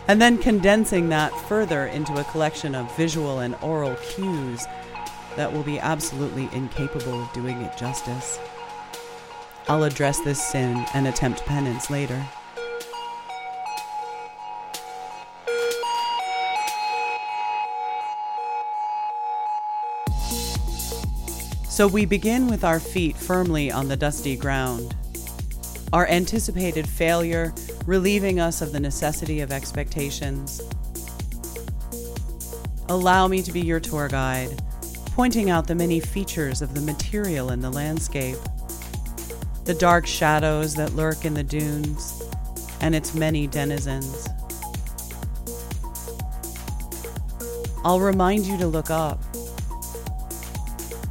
and 0.07 0.21
then 0.21 0.37
condensing 0.37 1.09
that 1.09 1.33
further 1.47 1.87
into 1.87 2.13
a 2.19 2.23
collection 2.25 2.75
of 2.75 2.95
visual 2.95 3.39
and 3.39 3.55
aural 3.63 3.95
cues 3.95 4.65
that 5.35 5.51
will 5.51 5.63
be 5.63 5.79
absolutely 5.79 6.47
incapable 6.53 7.23
of 7.23 7.33
doing 7.33 7.59
it 7.61 7.75
justice. 7.75 8.39
I'll 9.67 9.83
address 9.83 10.19
this 10.19 10.41
sin 10.41 10.85
and 10.93 11.07
attempt 11.07 11.43
penance 11.45 11.89
later. 11.89 12.23
So 21.75 21.89
we 21.89 22.05
begin 22.05 22.47
with 22.47 22.63
our 22.63 22.79
feet 22.79 23.17
firmly 23.17 23.69
on 23.69 23.89
the 23.89 23.97
dusty 23.97 24.37
ground. 24.37 24.95
Our 25.91 26.07
anticipated 26.07 26.87
failure 26.87 27.53
relieving 27.85 28.39
us 28.39 28.61
of 28.61 28.71
the 28.71 28.79
necessity 28.79 29.41
of 29.41 29.51
expectations. 29.51 30.61
Allow 32.87 33.27
me 33.27 33.41
to 33.41 33.51
be 33.51 33.59
your 33.59 33.81
tour 33.81 34.07
guide, 34.07 34.57
pointing 35.07 35.49
out 35.49 35.67
the 35.67 35.75
many 35.75 35.99
features 35.99 36.61
of 36.61 36.73
the 36.73 36.79
material 36.79 37.51
in 37.51 37.59
the 37.59 37.71
landscape, 37.71 38.37
the 39.65 39.73
dark 39.73 40.07
shadows 40.07 40.75
that 40.75 40.93
lurk 40.93 41.25
in 41.25 41.33
the 41.33 41.43
dunes, 41.43 42.23
and 42.79 42.95
its 42.95 43.13
many 43.13 43.47
denizens. 43.47 44.29
I'll 47.83 47.99
remind 47.99 48.45
you 48.45 48.57
to 48.59 48.65
look 48.65 48.89
up 48.89 49.21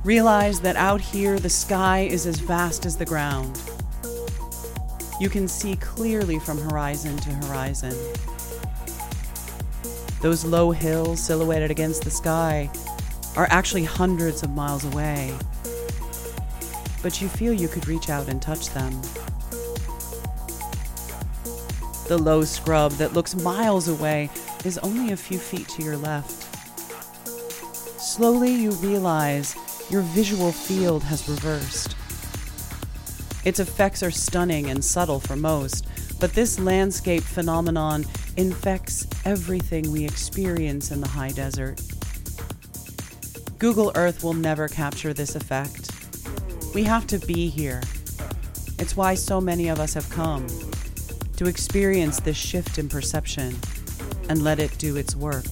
Realize 0.05 0.61
that 0.61 0.77
out 0.77 1.01
here 1.01 1.39
the 1.39 1.49
sky 1.49 2.01
is 2.01 2.27
as 2.27 2.39
vast 2.39 2.85
as 2.85 2.95
the 2.95 3.07
ground. 3.07 3.59
You 5.19 5.31
can 5.31 5.49
see 5.49 5.77
clearly 5.77 6.39
from 6.39 6.59
horizon 6.59 7.17
to 7.17 7.31
horizon. 7.31 7.97
Those 10.21 10.45
low 10.45 10.73
hills 10.73 11.23
silhouetted 11.23 11.71
against 11.71 12.03
the 12.03 12.11
sky 12.11 12.71
are 13.35 13.49
actually 13.51 13.85
hundreds 13.85 14.43
of 14.43 14.51
miles 14.51 14.85
away, 14.85 15.35
but 17.03 17.23
you 17.23 17.29
feel 17.29 17.55
you 17.55 17.69
could 17.69 17.89
reach 17.89 18.11
out 18.11 18.29
and 18.29 18.43
touch 18.43 18.69
them. 18.75 18.93
The 22.09 22.19
low 22.19 22.45
scrub 22.45 22.93
that 22.93 23.15
looks 23.15 23.35
miles 23.35 23.89
away 23.89 24.29
is 24.67 24.77
only 24.79 25.13
a 25.13 25.17
few 25.17 25.39
feet 25.39 25.67
to 25.69 25.83
your 25.83 25.97
left. 25.97 26.43
Slowly, 27.99 28.53
you 28.53 28.73
realize 28.73 29.57
your 29.91 30.03
visual 30.03 30.53
field 30.53 31.03
has 31.05 31.29
reversed. 31.29 31.97
Its 33.45 33.61
effects 33.61 34.03
are 34.03 34.11
stunning 34.11 34.71
and 34.71 34.85
subtle 34.85 35.21
for 35.21 35.37
most, 35.37 35.87
but 36.19 36.33
this 36.33 36.59
landscape 36.59 37.23
phenomenon 37.23 38.05
infects 38.37 39.07
everything 39.25 39.93
we 39.93 40.05
experience 40.05 40.91
in 40.91 41.01
the 41.01 41.09
high 41.09 41.31
desert. 41.31 41.81
Google 43.59 43.93
Earth 43.95 44.25
will 44.25 44.35
never 44.35 44.69
capture 44.69 45.13
this 45.13 45.37
effect. 45.37 45.91
We 46.75 46.83
have 46.85 47.07
to 47.09 47.19
be 47.19 47.49
here. 47.49 47.83
It's 48.79 48.97
why 48.97 49.15
so 49.15 49.41
many 49.41 49.69
of 49.69 49.79
us 49.79 49.95
have 49.95 50.09
come 50.11 50.47
to 51.37 51.47
experience 51.47 52.21
this 52.21 52.37
shift 52.37 52.79
in 52.79 52.89
perception 52.89 53.57
and 54.29 54.43
let 54.43 54.59
it 54.59 54.77
do 54.79 54.97
its 54.97 55.15
work. 55.15 55.45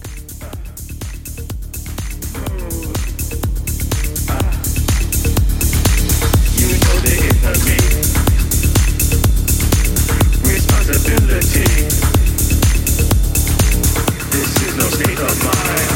of 15.25 15.45
mine. 15.45 15.89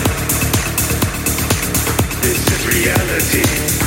This 2.22 2.40
is 2.52 2.66
reality. 2.66 3.85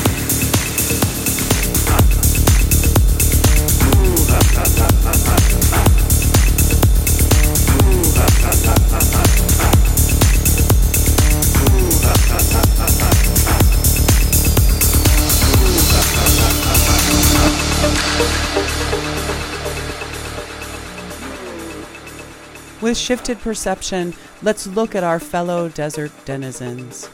With 22.89 22.97
shifted 22.97 23.37
perception, 23.37 24.15
let's 24.41 24.65
look 24.65 24.95
at 24.95 25.03
our 25.03 25.19
fellow 25.19 25.69
desert 25.69 26.11
denizens. 26.25 27.07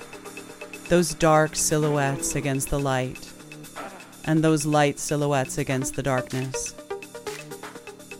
Those 0.87 1.13
dark 1.13 1.57
silhouettes 1.57 2.33
against 2.33 2.69
the 2.69 2.79
light, 2.79 3.29
and 4.23 4.41
those 4.41 4.65
light 4.65 4.99
silhouettes 4.99 5.57
against 5.57 5.97
the 5.97 6.01
darkness. 6.01 6.73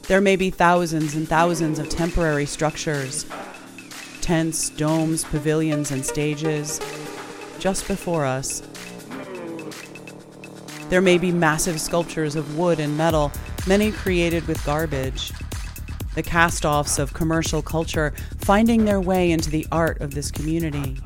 There 0.10 0.20
may 0.20 0.36
be 0.36 0.50
thousands 0.50 1.16
and 1.16 1.30
thousands 1.30 1.80
of 1.80 1.88
temporary 1.88 2.46
structures 2.46 3.26
tents, 4.20 4.70
domes, 4.72 5.24
pavilions, 5.24 5.92
and 5.92 6.06
stages 6.06 6.82
just 7.58 7.88
before 7.88 8.26
us. 8.26 8.64
There 10.90 11.00
may 11.00 11.18
be 11.18 11.32
massive 11.32 11.80
sculptures 11.80 12.36
of 12.36 12.58
wood 12.58 12.82
and 12.82 12.98
metal, 12.98 13.32
many 13.66 13.94
created 13.94 14.46
with 14.46 14.62
garbage 14.66 15.32
the 16.16 16.24
cast 16.24 16.66
offs 16.66 16.98
of 16.98 17.14
commercial 17.14 17.62
culture 17.62 18.14
finding 18.40 18.86
their 18.86 19.00
way 19.00 19.32
into 19.32 19.50
the 19.50 19.68
art 19.72 20.02
of 20.02 20.16
this 20.16 20.32
community. 20.32 20.98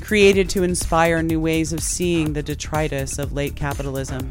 Created 0.00 0.50
to 0.50 0.64
inspire 0.64 1.22
new 1.22 1.40
ways 1.40 1.72
of 1.72 1.80
seeing 1.80 2.32
the 2.32 2.42
detritus 2.42 3.18
of 3.18 3.32
late 3.32 3.54
capitalism. 3.54 4.30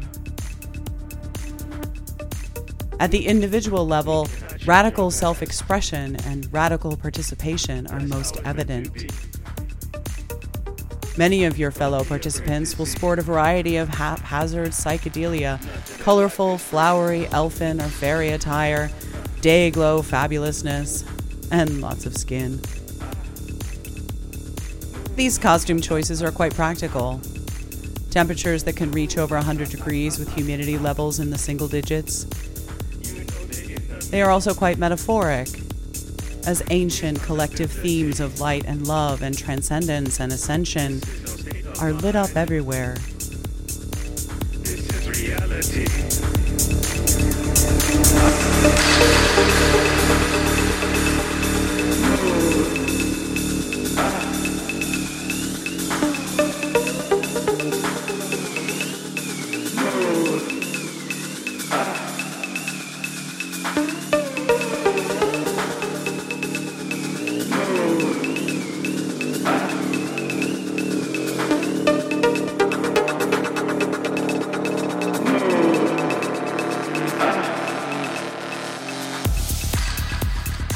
At 3.00 3.10
the 3.10 3.26
individual 3.26 3.86
level, 3.86 4.28
radical 4.66 5.10
self 5.10 5.42
expression 5.42 6.16
and 6.26 6.52
radical 6.52 6.98
participation 6.98 7.86
are 7.86 8.00
most 8.00 8.36
evident. 8.44 9.10
Many 11.16 11.44
of 11.44 11.58
your 11.58 11.70
fellow 11.70 12.04
participants 12.04 12.78
will 12.78 12.86
sport 12.86 13.18
a 13.18 13.22
variety 13.22 13.76
of 13.76 13.88
haphazard 13.88 14.70
psychedelia, 14.70 15.58
colorful, 16.00 16.58
flowery, 16.58 17.26
elfin, 17.28 17.80
or 17.80 17.88
fairy 17.88 18.30
attire, 18.30 18.90
day 19.40 19.70
glow 19.70 20.02
fabulousness, 20.02 21.04
and 21.50 21.80
lots 21.80 22.06
of 22.06 22.16
skin. 22.16 22.60
These 25.16 25.38
costume 25.38 25.80
choices 25.80 26.22
are 26.22 26.30
quite 26.30 26.54
practical. 26.54 27.20
Temperatures 28.10 28.64
that 28.64 28.76
can 28.76 28.90
reach 28.92 29.18
over 29.18 29.34
100 29.36 29.70
degrees 29.70 30.18
with 30.18 30.32
humidity 30.34 30.78
levels 30.78 31.20
in 31.20 31.30
the 31.30 31.38
single 31.38 31.68
digits. 31.68 32.24
They 34.10 34.22
are 34.22 34.30
also 34.30 34.54
quite 34.54 34.78
metaphoric, 34.78 35.48
as 36.46 36.62
ancient 36.70 37.22
collective 37.22 37.70
themes 37.70 38.18
of 38.18 38.40
light 38.40 38.64
and 38.66 38.86
love 38.86 39.22
and 39.22 39.36
transcendence 39.36 40.20
and 40.20 40.32
ascension 40.32 41.00
are 41.80 41.92
lit 41.92 42.16
up 42.16 42.34
everywhere. 42.36 42.96
This 44.62 45.06
is 45.06 45.22
reality. 45.22 45.99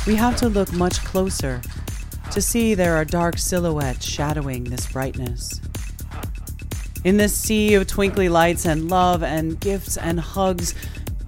We 0.07 0.15
have 0.15 0.37
to 0.37 0.49
look 0.49 0.73
much 0.73 1.03
closer 1.05 1.63
to 2.31 2.43
see 2.43 2.75
there 2.75 2.97
are 2.97 3.05
dark 3.05 3.39
silhouettes 3.39 4.05
shadowing 4.05 4.65
this 4.65 4.91
brightness. 4.93 5.61
In 7.05 7.17
this 7.17 7.37
sea 7.37 7.75
of 7.75 7.87
twinkly 7.87 8.29
lights 8.29 8.67
and 8.67 8.89
love 8.91 9.23
and 9.23 9.59
gifts 9.61 9.97
and 9.97 10.21
hugs 10.21 10.75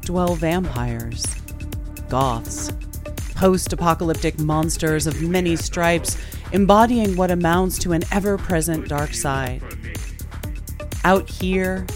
dwell 0.03 0.35
vampires, 0.35 1.25
goths, 2.09 2.73
post 3.35 3.73
apocalyptic 3.73 4.39
monsters 4.39 5.07
of 5.07 5.23
many 5.23 5.57
stripes 5.57 6.19
embodying 6.53 7.17
what 7.17 7.31
amounts 7.31 7.79
to 7.79 7.93
an 7.93 8.03
ever 8.13 8.39
present 8.39 8.89
dark 8.89 9.15
side. 9.15 9.63
Out 11.05 11.29
here, 11.29 11.87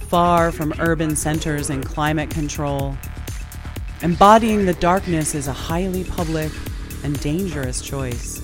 far 0.00 0.50
from 0.52 0.72
urban 0.78 1.16
centers 1.16 1.70
and 1.70 1.84
climate 1.84 2.30
control, 2.30 2.96
Embodying 4.00 4.64
the 4.64 4.74
darkness 4.74 5.34
is 5.34 5.48
a 5.48 5.52
highly 5.52 6.04
public 6.04 6.52
and 7.02 7.18
dangerous 7.20 7.82
choice. 7.82 8.38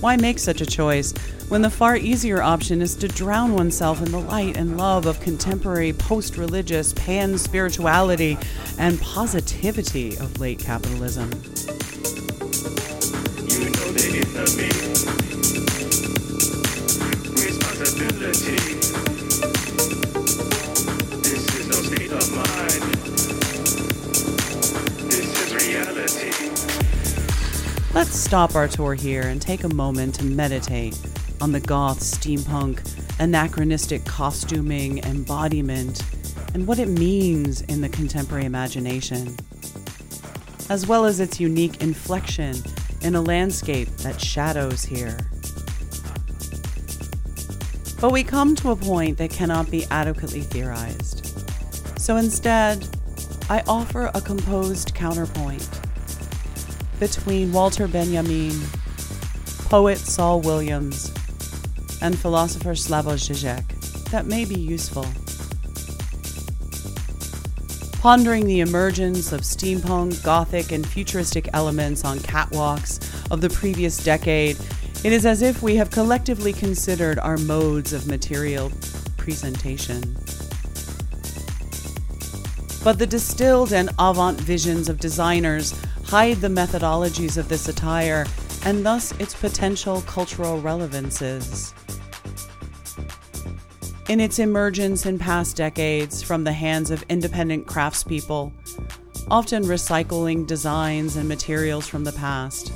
Why 0.00 0.16
make 0.16 0.38
such 0.38 0.60
a 0.60 0.66
choice 0.66 1.14
when 1.48 1.62
the 1.62 1.70
far 1.70 1.96
easier 1.96 2.42
option 2.42 2.82
is 2.82 2.94
to 2.96 3.08
drown 3.08 3.54
oneself 3.54 4.02
in 4.02 4.12
the 4.12 4.18
light 4.18 4.58
and 4.58 4.76
love 4.76 5.06
of 5.06 5.18
contemporary 5.20 5.94
post 5.94 6.36
religious 6.36 6.92
pan 6.92 7.38
spirituality 7.38 8.36
and 8.78 9.00
positivity 9.00 10.18
of 10.18 10.38
late 10.38 10.58
capitalism? 10.58 11.30
You 13.48 13.70
know 13.70 13.92
responsibility. 17.32 18.56
This 21.22 21.54
is 21.56 21.66
no 21.66 21.76
state 21.76 22.12
of 22.12 22.30
mind. 22.36 23.21
Let's 27.94 28.14
stop 28.14 28.54
our 28.54 28.68
tour 28.68 28.94
here 28.94 29.22
and 29.22 29.40
take 29.40 29.64
a 29.64 29.68
moment 29.68 30.14
to 30.16 30.24
meditate 30.24 30.98
on 31.40 31.52
the 31.52 31.60
goth, 31.60 32.00
steampunk, 32.00 32.80
anachronistic 33.20 34.04
costuming, 34.04 34.98
embodiment, 35.04 36.02
and 36.54 36.66
what 36.66 36.78
it 36.78 36.88
means 36.88 37.62
in 37.62 37.80
the 37.80 37.88
contemporary 37.88 38.44
imagination, 38.44 39.36
as 40.68 40.86
well 40.86 41.04
as 41.04 41.20
its 41.20 41.40
unique 41.40 41.82
inflection 41.82 42.56
in 43.02 43.14
a 43.14 43.20
landscape 43.20 43.88
that 43.98 44.20
shadows 44.20 44.82
here. 44.84 45.18
But 48.00 48.12
we 48.12 48.24
come 48.24 48.54
to 48.56 48.70
a 48.70 48.76
point 48.76 49.18
that 49.18 49.30
cannot 49.30 49.70
be 49.70 49.84
adequately 49.90 50.40
theorized. 50.40 51.26
So 51.98 52.16
instead, 52.16 52.86
I 53.52 53.62
offer 53.68 54.10
a 54.14 54.20
composed 54.22 54.94
counterpoint 54.94 55.68
between 56.98 57.52
Walter 57.52 57.86
Benjamin, 57.86 58.58
poet 59.68 59.98
Saul 59.98 60.40
Williams, 60.40 61.12
and 62.00 62.18
philosopher 62.18 62.70
Slavoj 62.70 63.20
Žižek 63.20 64.10
that 64.10 64.24
may 64.24 64.46
be 64.46 64.58
useful. 64.58 65.04
Pondering 68.00 68.46
the 68.46 68.60
emergence 68.60 69.32
of 69.32 69.42
steampunk, 69.42 70.24
gothic, 70.24 70.72
and 70.72 70.86
futuristic 70.86 71.50
elements 71.52 72.06
on 72.06 72.20
catwalks 72.20 73.02
of 73.30 73.42
the 73.42 73.50
previous 73.50 74.02
decade, 74.02 74.56
it 75.04 75.12
is 75.12 75.26
as 75.26 75.42
if 75.42 75.62
we 75.62 75.76
have 75.76 75.90
collectively 75.90 76.54
considered 76.54 77.18
our 77.18 77.36
modes 77.36 77.92
of 77.92 78.06
material 78.06 78.72
presentation. 79.18 80.16
But 82.84 82.98
the 82.98 83.06
distilled 83.06 83.72
and 83.72 83.90
avant 83.98 84.40
visions 84.40 84.88
of 84.88 84.98
designers 84.98 85.72
hide 86.04 86.38
the 86.38 86.48
methodologies 86.48 87.36
of 87.36 87.48
this 87.48 87.68
attire 87.68 88.26
and 88.64 88.84
thus 88.84 89.12
its 89.20 89.34
potential 89.34 90.02
cultural 90.02 90.60
relevances. 90.60 91.72
In 94.08 94.18
its 94.18 94.40
emergence 94.40 95.06
in 95.06 95.18
past 95.18 95.56
decades 95.56 96.22
from 96.22 96.42
the 96.42 96.52
hands 96.52 96.90
of 96.90 97.04
independent 97.08 97.66
craftspeople, 97.66 98.52
often 99.30 99.62
recycling 99.62 100.44
designs 100.46 101.16
and 101.16 101.28
materials 101.28 101.86
from 101.86 102.02
the 102.02 102.12
past, 102.12 102.72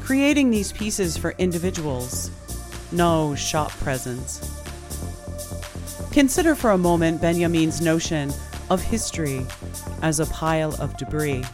creating 0.00 0.50
these 0.50 0.72
pieces 0.72 1.16
for 1.16 1.30
individuals, 1.38 2.32
no 2.90 3.36
shop 3.36 3.70
presence. 3.78 4.40
Consider 6.10 6.56
for 6.56 6.72
a 6.72 6.78
moment 6.78 7.22
Benjamin's 7.22 7.80
notion 7.80 8.32
of 8.70 8.80
history 8.80 9.44
as 10.00 10.20
a 10.20 10.26
pile 10.26 10.74
of 10.80 10.96
debris. 10.96 11.44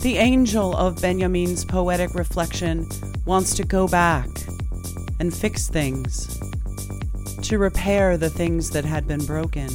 The 0.00 0.16
angel 0.16 0.74
of 0.74 1.00
Benjamin's 1.00 1.64
poetic 1.64 2.14
reflection 2.14 2.88
wants 3.26 3.54
to 3.54 3.64
go 3.64 3.86
back 3.86 4.28
and 5.20 5.32
fix 5.32 5.68
things, 5.68 6.40
to 7.42 7.58
repair 7.58 8.16
the 8.16 8.30
things 8.30 8.70
that 8.70 8.86
had 8.86 9.06
been 9.06 9.24
broken. 9.26 9.68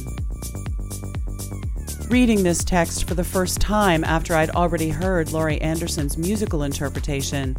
Reading 2.08 2.42
this 2.42 2.64
text 2.64 3.06
for 3.08 3.14
the 3.14 3.24
first 3.24 3.60
time 3.60 4.02
after 4.02 4.34
I'd 4.34 4.50
already 4.50 4.88
heard 4.88 5.32
Laurie 5.32 5.60
Anderson's 5.60 6.18
musical 6.18 6.64
interpretation, 6.64 7.56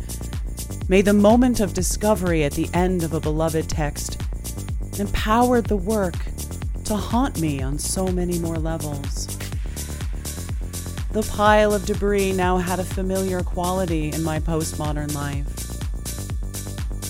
may 0.90 1.02
the 1.02 1.14
moment 1.14 1.60
of 1.60 1.74
discovery 1.74 2.44
at 2.44 2.54
the 2.54 2.70
end 2.74 3.04
of 3.04 3.14
a 3.14 3.20
beloved 3.20 3.70
text 3.70 4.22
empowered 5.00 5.66
the 5.66 5.76
work 5.76 6.16
to 6.86 6.96
haunt 6.96 7.40
me 7.42 7.62
on 7.62 7.78
so 7.78 8.08
many 8.08 8.40
more 8.40 8.58
levels. 8.58 9.28
The 11.12 11.28
pile 11.32 11.74
of 11.74 11.86
debris 11.86 12.32
now 12.32 12.58
had 12.58 12.80
a 12.80 12.86
familiar 12.86 13.42
quality 13.42 14.12
in 14.12 14.24
my 14.24 14.40
postmodern 14.40 15.14
life. 15.14 15.54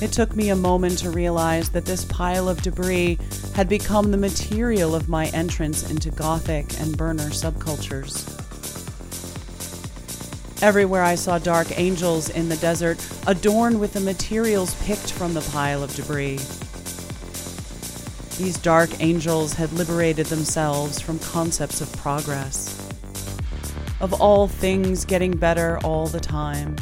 It 0.01 0.11
took 0.11 0.35
me 0.35 0.49
a 0.49 0.55
moment 0.55 0.97
to 0.99 1.11
realize 1.11 1.69
that 1.69 1.85
this 1.85 2.05
pile 2.05 2.49
of 2.49 2.61
debris 2.61 3.19
had 3.53 3.69
become 3.69 4.11
the 4.11 4.17
material 4.17 4.95
of 4.95 5.09
my 5.09 5.27
entrance 5.27 5.89
into 5.89 6.09
Gothic 6.11 6.79
and 6.79 6.97
burner 6.97 7.29
subcultures. 7.29 8.46
Everywhere 10.61 11.03
I 11.03 11.15
saw 11.15 11.37
dark 11.37 11.67
angels 11.79 12.29
in 12.29 12.49
the 12.49 12.57
desert 12.57 13.05
adorned 13.27 13.79
with 13.79 13.93
the 13.93 13.99
materials 13.99 14.73
picked 14.83 15.11
from 15.11 15.33
the 15.33 15.41
pile 15.41 15.83
of 15.83 15.95
debris. 15.95 16.39
These 18.37 18.57
dark 18.57 18.89
angels 18.99 19.53
had 19.53 19.71
liberated 19.73 20.27
themselves 20.27 20.99
from 20.99 21.19
concepts 21.19 21.81
of 21.81 21.91
progress 21.97 22.73
of 23.99 24.13
all 24.21 24.47
things 24.47 25.05
getting 25.05 25.35
better 25.35 25.79
all 25.83 26.07
the 26.07 26.19
time. 26.19 26.75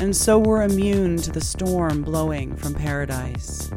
And 0.00 0.16
so 0.16 0.38
we're 0.38 0.62
immune 0.62 1.16
to 1.18 1.30
the 1.30 1.40
storm 1.40 2.02
blowing 2.02 2.56
from 2.56 2.74
paradise. 2.74 3.70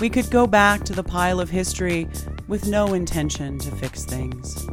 we 0.00 0.08
could 0.08 0.30
go 0.30 0.46
back 0.46 0.84
to 0.84 0.92
the 0.92 1.02
pile 1.02 1.40
of 1.40 1.50
history 1.50 2.08
with 2.48 2.66
no 2.66 2.94
intention 2.94 3.58
to 3.58 3.70
fix 3.70 4.04
things. 4.04 4.66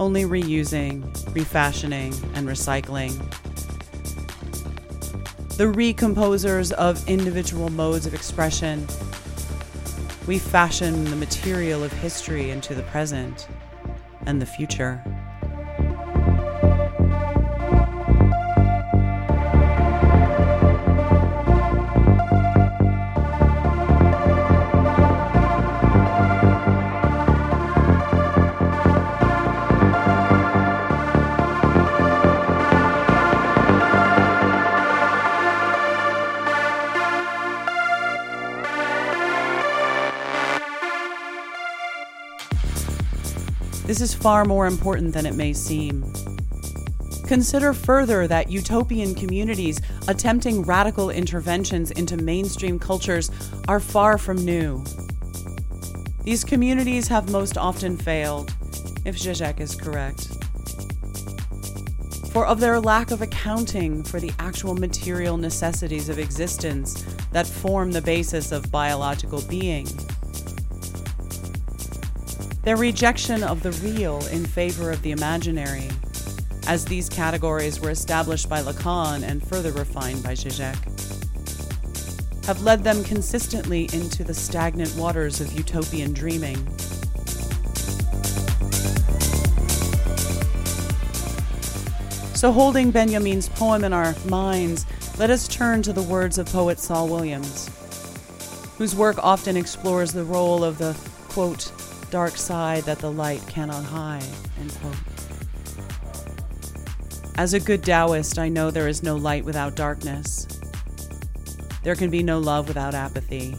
Only 0.00 0.24
reusing, 0.24 1.04
refashioning, 1.34 2.14
and 2.34 2.48
recycling. 2.48 3.14
The 5.56 5.64
recomposers 5.64 6.72
of 6.72 7.06
individual 7.08 7.68
modes 7.68 8.06
of 8.06 8.14
expression, 8.14 8.86
we 10.26 10.38
fashion 10.38 11.04
the 11.04 11.16
material 11.16 11.84
of 11.84 11.92
history 11.92 12.50
into 12.50 12.74
the 12.74 12.82
present 12.84 13.46
and 14.26 14.40
the 14.40 14.46
future. 14.46 15.02
Far 44.26 44.44
more 44.44 44.66
important 44.66 45.14
than 45.14 45.24
it 45.24 45.36
may 45.36 45.52
seem. 45.52 46.04
Consider 47.28 47.72
further 47.72 48.26
that 48.26 48.50
utopian 48.50 49.14
communities 49.14 49.80
attempting 50.08 50.62
radical 50.62 51.10
interventions 51.10 51.92
into 51.92 52.16
mainstream 52.16 52.76
cultures 52.76 53.30
are 53.68 53.78
far 53.78 54.18
from 54.18 54.44
new. 54.44 54.82
These 56.24 56.42
communities 56.42 57.06
have 57.06 57.30
most 57.30 57.56
often 57.56 57.96
failed, 57.96 58.52
if 59.04 59.16
Zizek 59.16 59.60
is 59.60 59.76
correct. 59.76 60.26
For 62.32 62.46
of 62.46 62.58
their 62.58 62.80
lack 62.80 63.12
of 63.12 63.22
accounting 63.22 64.02
for 64.02 64.18
the 64.18 64.32
actual 64.40 64.74
material 64.74 65.36
necessities 65.36 66.08
of 66.08 66.18
existence 66.18 67.04
that 67.30 67.46
form 67.46 67.92
the 67.92 68.02
basis 68.02 68.50
of 68.50 68.72
biological 68.72 69.42
being, 69.42 69.86
their 72.66 72.76
rejection 72.76 73.44
of 73.44 73.62
the 73.62 73.70
real 73.70 74.26
in 74.26 74.44
favor 74.44 74.90
of 74.90 75.00
the 75.02 75.12
imaginary, 75.12 75.88
as 76.66 76.84
these 76.84 77.08
categories 77.08 77.78
were 77.78 77.90
established 77.90 78.48
by 78.48 78.60
Lacan 78.60 79.22
and 79.22 79.40
further 79.46 79.70
refined 79.70 80.20
by 80.20 80.32
Zizek, 80.32 80.74
have 82.44 82.60
led 82.62 82.82
them 82.82 83.04
consistently 83.04 83.88
into 83.92 84.24
the 84.24 84.34
stagnant 84.34 84.92
waters 84.96 85.40
of 85.40 85.52
utopian 85.52 86.12
dreaming. 86.12 86.56
So, 92.34 92.50
holding 92.50 92.90
Benjamin's 92.90 93.48
poem 93.48 93.84
in 93.84 93.92
our 93.92 94.16
minds, 94.24 94.86
let 95.20 95.30
us 95.30 95.46
turn 95.46 95.82
to 95.82 95.92
the 95.92 96.02
words 96.02 96.36
of 96.36 96.46
poet 96.46 96.80
Saul 96.80 97.06
Williams, 97.06 97.70
whose 98.76 98.96
work 98.96 99.22
often 99.22 99.56
explores 99.56 100.12
the 100.12 100.24
role 100.24 100.64
of 100.64 100.78
the, 100.78 100.96
quote, 101.28 101.70
dark 102.10 102.36
side 102.36 102.84
that 102.84 102.98
the 102.98 103.10
light 103.10 103.42
cannot 103.48 103.84
hide. 103.84 104.24
As 107.36 107.52
a 107.52 107.60
good 107.60 107.82
Taoist, 107.84 108.38
I 108.38 108.48
know 108.48 108.70
there 108.70 108.88
is 108.88 109.02
no 109.02 109.16
light 109.16 109.44
without 109.44 109.74
darkness. 109.74 110.46
There 111.82 111.94
can 111.94 112.10
be 112.10 112.22
no 112.22 112.38
love 112.38 112.66
without 112.66 112.94
apathy. 112.94 113.54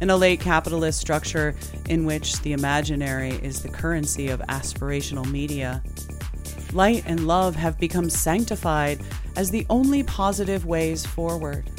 In 0.00 0.10
a 0.10 0.16
late 0.16 0.40
capitalist 0.40 1.00
structure 1.00 1.54
in 1.88 2.04
which 2.04 2.40
the 2.40 2.52
imaginary 2.52 3.30
is 3.42 3.62
the 3.62 3.68
currency 3.68 4.28
of 4.28 4.40
aspirational 4.48 5.30
media, 5.30 5.82
light 6.72 7.04
and 7.06 7.26
love 7.26 7.54
have 7.54 7.78
become 7.78 8.10
sanctified 8.10 9.00
as 9.36 9.50
the 9.50 9.64
only 9.70 10.02
positive 10.02 10.66
ways 10.66 11.06
forward 11.06 11.70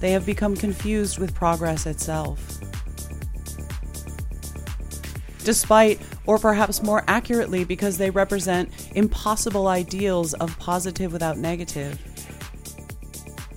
they 0.00 0.12
have 0.12 0.26
become 0.26 0.56
confused 0.56 1.18
with 1.18 1.34
progress 1.34 1.86
itself. 1.86 2.58
Despite, 5.44 6.00
or 6.26 6.38
perhaps 6.38 6.82
more 6.82 7.04
accurately, 7.08 7.64
because 7.64 7.98
they 7.98 8.10
represent 8.10 8.70
impossible 8.94 9.68
ideals 9.68 10.34
of 10.34 10.58
positive 10.58 11.12
without 11.12 11.38
negative, 11.38 11.98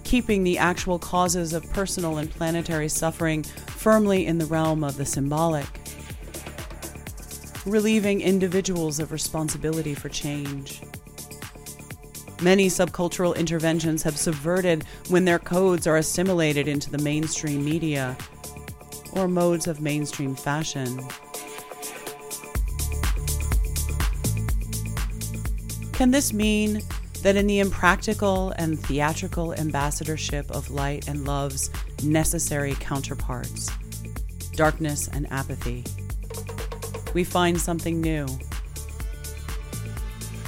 keeping 0.04 0.44
the 0.44 0.58
actual 0.58 1.00
causes 1.00 1.54
of 1.54 1.70
personal 1.72 2.18
and 2.18 2.30
planetary 2.30 2.88
suffering 2.88 3.44
firmly 3.44 4.26
in 4.26 4.38
the 4.38 4.46
realm 4.46 4.84
of 4.84 4.96
the 4.96 5.06
symbolic, 5.06 5.66
relieving 7.66 8.22
individuals 8.22 9.00
of 9.00 9.12
responsibility 9.12 9.94
for 9.94 10.10
change. 10.10 10.82
Many 12.44 12.68
subcultural 12.68 13.38
interventions 13.38 14.04
have 14.04 14.18
subverted 14.18 14.84
when 15.08 15.24
their 15.24 15.40
codes 15.40 15.88
are 15.88 15.96
assimilated 15.96 16.68
into 16.68 16.92
the 16.92 16.98
mainstream 16.98 17.64
media 17.64 18.18
or 19.14 19.30
modes 19.30 19.66
of 19.66 19.80
mainstream 19.80 20.36
fashion. 20.36 21.00
Can 25.94 26.12
this 26.12 26.34
mean 26.34 26.82
that 27.22 27.38
in 27.38 27.48
the 27.48 27.62
impractical 27.62 28.52
and 28.58 28.78
theatrical 28.78 29.54
ambassadorship 29.54 30.52
of 30.52 30.70
light 30.70 31.08
and 31.08 31.26
love's 31.26 31.70
necessary 32.04 32.76
counterparts, 32.78 33.72
darkness 34.52 35.08
and 35.08 35.32
apathy, 35.32 35.86
we 37.14 37.24
find 37.24 37.62
something 37.62 38.02
new? 38.02 38.28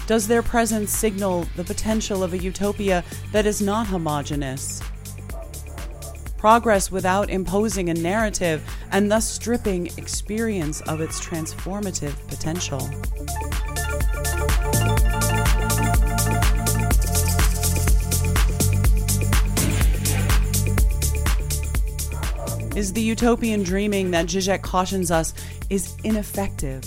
Does 0.08 0.28
their 0.28 0.44
presence 0.44 0.92
signal 0.96 1.48
the 1.56 1.64
potential 1.64 2.22
of 2.22 2.34
a 2.34 2.38
utopia 2.38 3.04
that 3.32 3.48
is 3.48 3.60
not 3.60 3.88
homogenous? 3.88 4.80
Progress 6.38 6.92
without 6.92 7.32
imposing 7.32 7.90
a 7.90 7.94
narrative 7.96 8.62
and 8.92 9.12
thus 9.12 9.28
stripping 9.28 9.88
experience 9.98 10.82
of 10.82 11.02
its 11.02 11.20
transformative 11.20 12.16
potential. 12.28 12.82
Is 22.78 22.94
the 22.94 23.02
utopian 23.02 23.64
dreaming 23.64 24.12
that 24.12 24.28
Zizek 24.28 24.62
cautions 24.62 25.10
us 25.10 25.34
is 25.72 25.96
ineffective, 26.04 26.84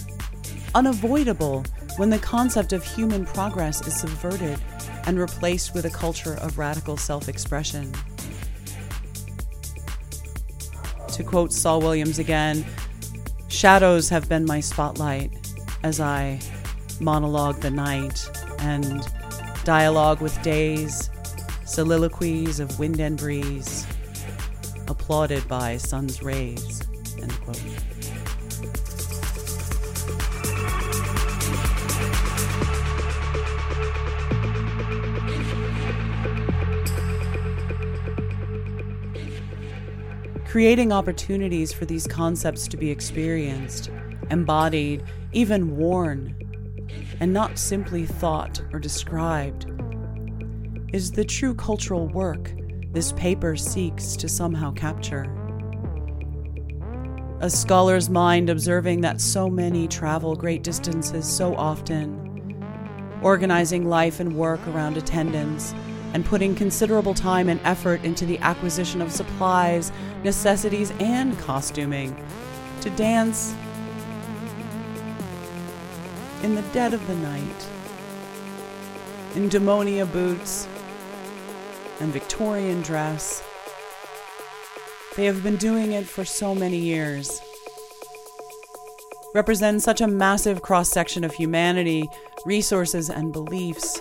unavoidable, 0.76 1.64
when 1.99 2.11
the 2.11 2.18
concept 2.20 2.72
of 2.72 2.84
human 2.84 3.26
progress 3.26 3.84
is 3.84 4.01
subverted 4.01 4.59
and 5.07 5.18
replaced 5.18 5.74
with 5.74 5.84
a 5.84 5.90
culture 5.90 6.34
of 6.34 6.57
radical 6.57 6.96
self 6.96 7.28
expression. 7.28 7.92
To 11.09 11.24
quote 11.24 11.53
Saul 11.53 11.80
Williams 11.80 12.20
again, 12.20 12.64
shadows 13.49 14.09
have 14.11 14.28
been 14.28 14.44
my 14.44 14.61
spotlight 14.61 15.32
as 15.82 15.99
I 15.99 16.38
monologue 17.01 17.61
the 17.61 17.70
night 17.70 18.30
and 18.61 19.03
dialogue 19.64 20.20
with 20.20 20.40
days, 20.42 21.11
soliloquies 21.66 22.61
of 22.61 22.78
wind 22.78 23.01
and 23.01 23.18
breeze, 23.18 23.86
applauded 24.86 25.46
by 25.49 25.76
sun's 25.76 26.22
rays. 26.22 26.80
End 27.20 27.32
quote. 27.40 27.97
Creating 40.59 40.90
opportunities 40.90 41.72
for 41.72 41.84
these 41.84 42.04
concepts 42.09 42.66
to 42.66 42.76
be 42.76 42.90
experienced, 42.90 43.92
embodied, 44.32 45.04
even 45.30 45.76
worn, 45.76 46.34
and 47.20 47.32
not 47.32 47.56
simply 47.56 48.04
thought 48.04 48.61
or 48.72 48.80
described, 48.80 49.70
is 50.92 51.12
the 51.12 51.24
true 51.24 51.54
cultural 51.54 52.09
work 52.09 52.50
this 52.90 53.12
paper 53.12 53.54
seeks 53.54 54.16
to 54.16 54.28
somehow 54.28 54.72
capture. 54.72 55.32
A 57.38 57.48
scholar's 57.48 58.11
mind 58.11 58.50
observing 58.50 59.02
that 59.02 59.20
so 59.20 59.48
many 59.48 59.86
travel 59.86 60.34
great 60.34 60.64
distances 60.64 61.24
so 61.24 61.54
often, 61.54 62.59
organizing 63.22 63.88
life 63.88 64.18
and 64.18 64.34
work 64.34 64.66
around 64.66 64.96
attendance 64.96 65.72
and 66.14 66.24
putting 66.24 66.54
considerable 66.54 67.14
time 67.14 67.48
and 67.48 67.61
effort 67.64 68.02
into 68.04 68.24
the 68.26 68.38
acquisition 68.38 69.00
of 69.00 69.12
supplies, 69.12 69.92
necessities, 70.24 70.92
and 71.00 71.38
costuming 71.38 72.16
to 72.80 72.90
dance 72.90 73.54
in 76.42 76.54
the 76.54 76.62
dead 76.72 76.94
of 76.94 77.06
the 77.06 77.14
night 77.16 77.68
in 79.34 79.48
demonia 79.48 80.11
boots 80.11 80.66
and 82.00 82.12
Victorian 82.12 82.80
dress. 82.82 83.42
They 85.16 85.26
have 85.26 85.42
been 85.42 85.56
doing 85.56 85.92
it 85.92 86.06
for 86.06 86.24
so 86.24 86.54
many 86.54 86.78
years. 86.78 87.40
Represent 89.34 89.82
such 89.82 90.00
a 90.00 90.06
massive 90.06 90.62
cross 90.62 90.88
section 90.88 91.24
of 91.24 91.34
humanity, 91.34 92.09
resources, 92.46 93.11
and 93.11 93.32
beliefs. 93.32 94.00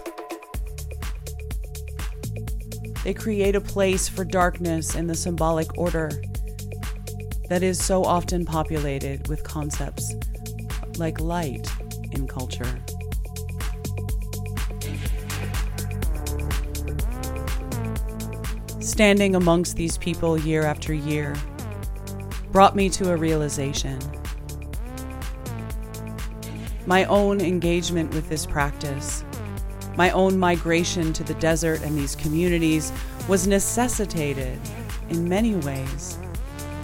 They 3.08 3.14
create 3.14 3.56
a 3.56 3.62
place 3.62 4.10
for 4.10 4.26
darkness 4.26 4.94
in 4.94 5.08
the 5.08 5.16
symbolic 5.16 5.78
order 5.78 6.12
that 7.48 7.64
is 7.64 7.82
so 7.82 8.04
often 8.04 8.44
populated 8.44 9.30
with 9.30 9.46
concepts 9.46 10.14
like 10.98 11.22
light 11.22 11.72
in 12.12 12.28
culture. 12.28 12.68
Standing 18.82 19.36
amongst 19.36 19.78
these 19.78 19.98
people 19.98 20.38
year 20.38 20.66
after 20.66 20.94
year 20.94 21.34
brought 22.52 22.76
me 22.76 22.90
to 22.90 23.14
a 23.14 23.16
realization. 23.16 24.00
My 26.86 27.06
own 27.06 27.40
engagement 27.40 28.14
with 28.14 28.28
this 28.28 28.46
practice, 28.46 29.24
my 29.98 30.12
own 30.12 30.38
migration 30.38 31.12
to 31.12 31.24
the 31.24 31.34
desert 31.36 31.82
and 31.82 31.98
these 31.98 32.16
communities 32.16 32.94
was 33.28 33.48
necessitated 33.48 34.58
in 35.10 35.28
many 35.28 35.56
ways 35.56 36.18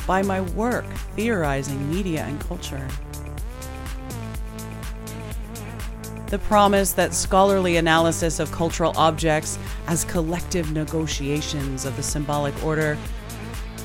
by 0.06 0.22
my 0.22 0.42
work 0.42 0.86
theorizing 1.16 1.90
media 1.90 2.24
and 2.24 2.42
culture. 2.42 2.86
The 6.28 6.40
promise 6.40 6.94
that 6.94 7.14
scholarly 7.14 7.78
analysis 7.78 8.40
of 8.40 8.52
cultural 8.52 8.92
objects 8.98 9.60
as 9.88 10.04
collective 10.06 10.72
negotiations 10.72 11.86
of 11.86 11.96
the 11.96 12.02
symbolic 12.02 12.62
order 12.64 12.98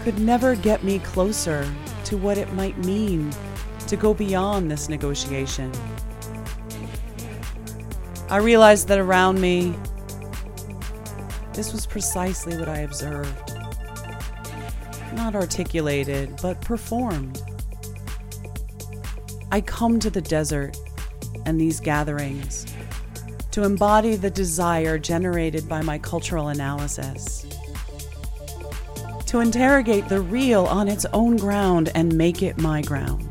could 0.02 0.18
never 0.18 0.56
get 0.56 0.82
me 0.82 1.00
closer 1.00 1.70
to 2.04 2.16
what 2.16 2.38
it 2.38 2.50
might 2.54 2.78
mean 2.78 3.30
to 3.86 3.96
go 3.96 4.14
beyond 4.14 4.70
this 4.70 4.88
negotiation. 4.88 5.70
I 8.30 8.36
realized 8.36 8.88
that 8.88 8.98
around 8.98 9.40
me, 9.40 9.74
this 11.54 11.72
was 11.72 11.86
precisely 11.86 12.56
what 12.58 12.68
I 12.68 12.80
observed. 12.80 13.52
Not 15.14 15.34
articulated, 15.34 16.38
but 16.42 16.60
performed. 16.60 17.42
I 19.50 19.60
come 19.62 19.98
to 20.00 20.10
the 20.10 20.20
desert 20.20 20.76
and 21.46 21.60
these 21.60 21.80
gatherings 21.80 22.66
to 23.50 23.64
embody 23.64 24.14
the 24.14 24.30
desire 24.30 24.98
generated 24.98 25.68
by 25.68 25.82
my 25.82 25.98
cultural 25.98 26.48
analysis, 26.48 27.44
to 29.26 29.40
interrogate 29.40 30.08
the 30.08 30.20
real 30.20 30.66
on 30.66 30.86
its 30.86 31.04
own 31.12 31.36
ground 31.36 31.90
and 31.94 32.14
make 32.14 32.40
it 32.40 32.56
my 32.58 32.82
ground. 32.82 33.27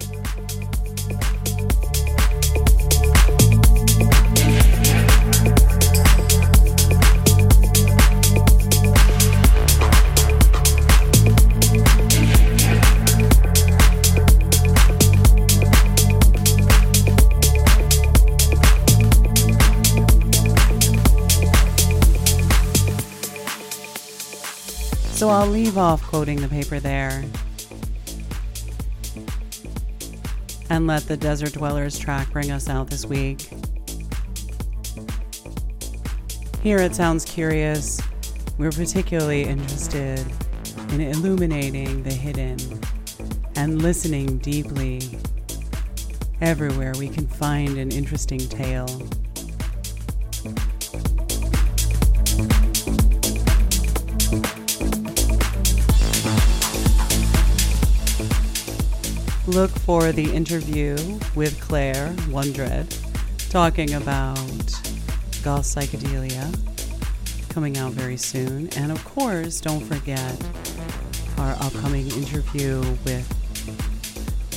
So 25.18 25.30
I'll 25.30 25.48
leave 25.48 25.80
off 25.80 26.04
quoting 26.04 26.40
the 26.40 26.48
paper 26.48 26.80
there 26.80 27.24
and 30.70 30.86
let 30.86 31.08
the 31.08 31.18
Desert 31.18 31.54
Dwellers 31.54 31.98
track 31.98 32.32
bring 32.32 32.52
us 32.52 32.70
out 32.70 32.92
this 32.92 33.04
week. 33.04 33.50
Here 36.62 36.78
it 36.78 36.94
Sounds 36.94 37.26
Curious, 37.26 38.00
we're 38.60 38.70
particularly 38.70 39.42
interested 39.42 40.24
in 40.92 41.02
illuminating 41.02 42.04
the 42.04 42.14
hidden 42.14 42.60
and 43.56 43.82
listening 43.82 44.38
deeply 44.38 45.02
everywhere 46.42 46.94
we 47.00 47.10
can 47.10 47.26
find 47.26 47.80
an 47.80 47.92
interesting 47.92 48.38
tale. 48.38 48.86
Look 59.48 59.72
for 59.72 60.12
the 60.12 60.30
interview 60.34 60.98
with 61.34 61.58
Claire 61.62 62.14
Wondred 62.30 62.94
talking 63.50 63.94
about 63.94 64.36
goth 65.42 65.64
psychedelia 65.64 66.54
coming 67.48 67.78
out 67.78 67.94
very 67.94 68.18
soon. 68.18 68.68
And 68.76 68.92
of 68.92 69.04
course, 69.06 69.62
don't 69.62 69.80
forget 69.80 70.36
our 71.38 71.56
upcoming 71.62 72.08
interview 72.12 72.82
with 73.06 73.26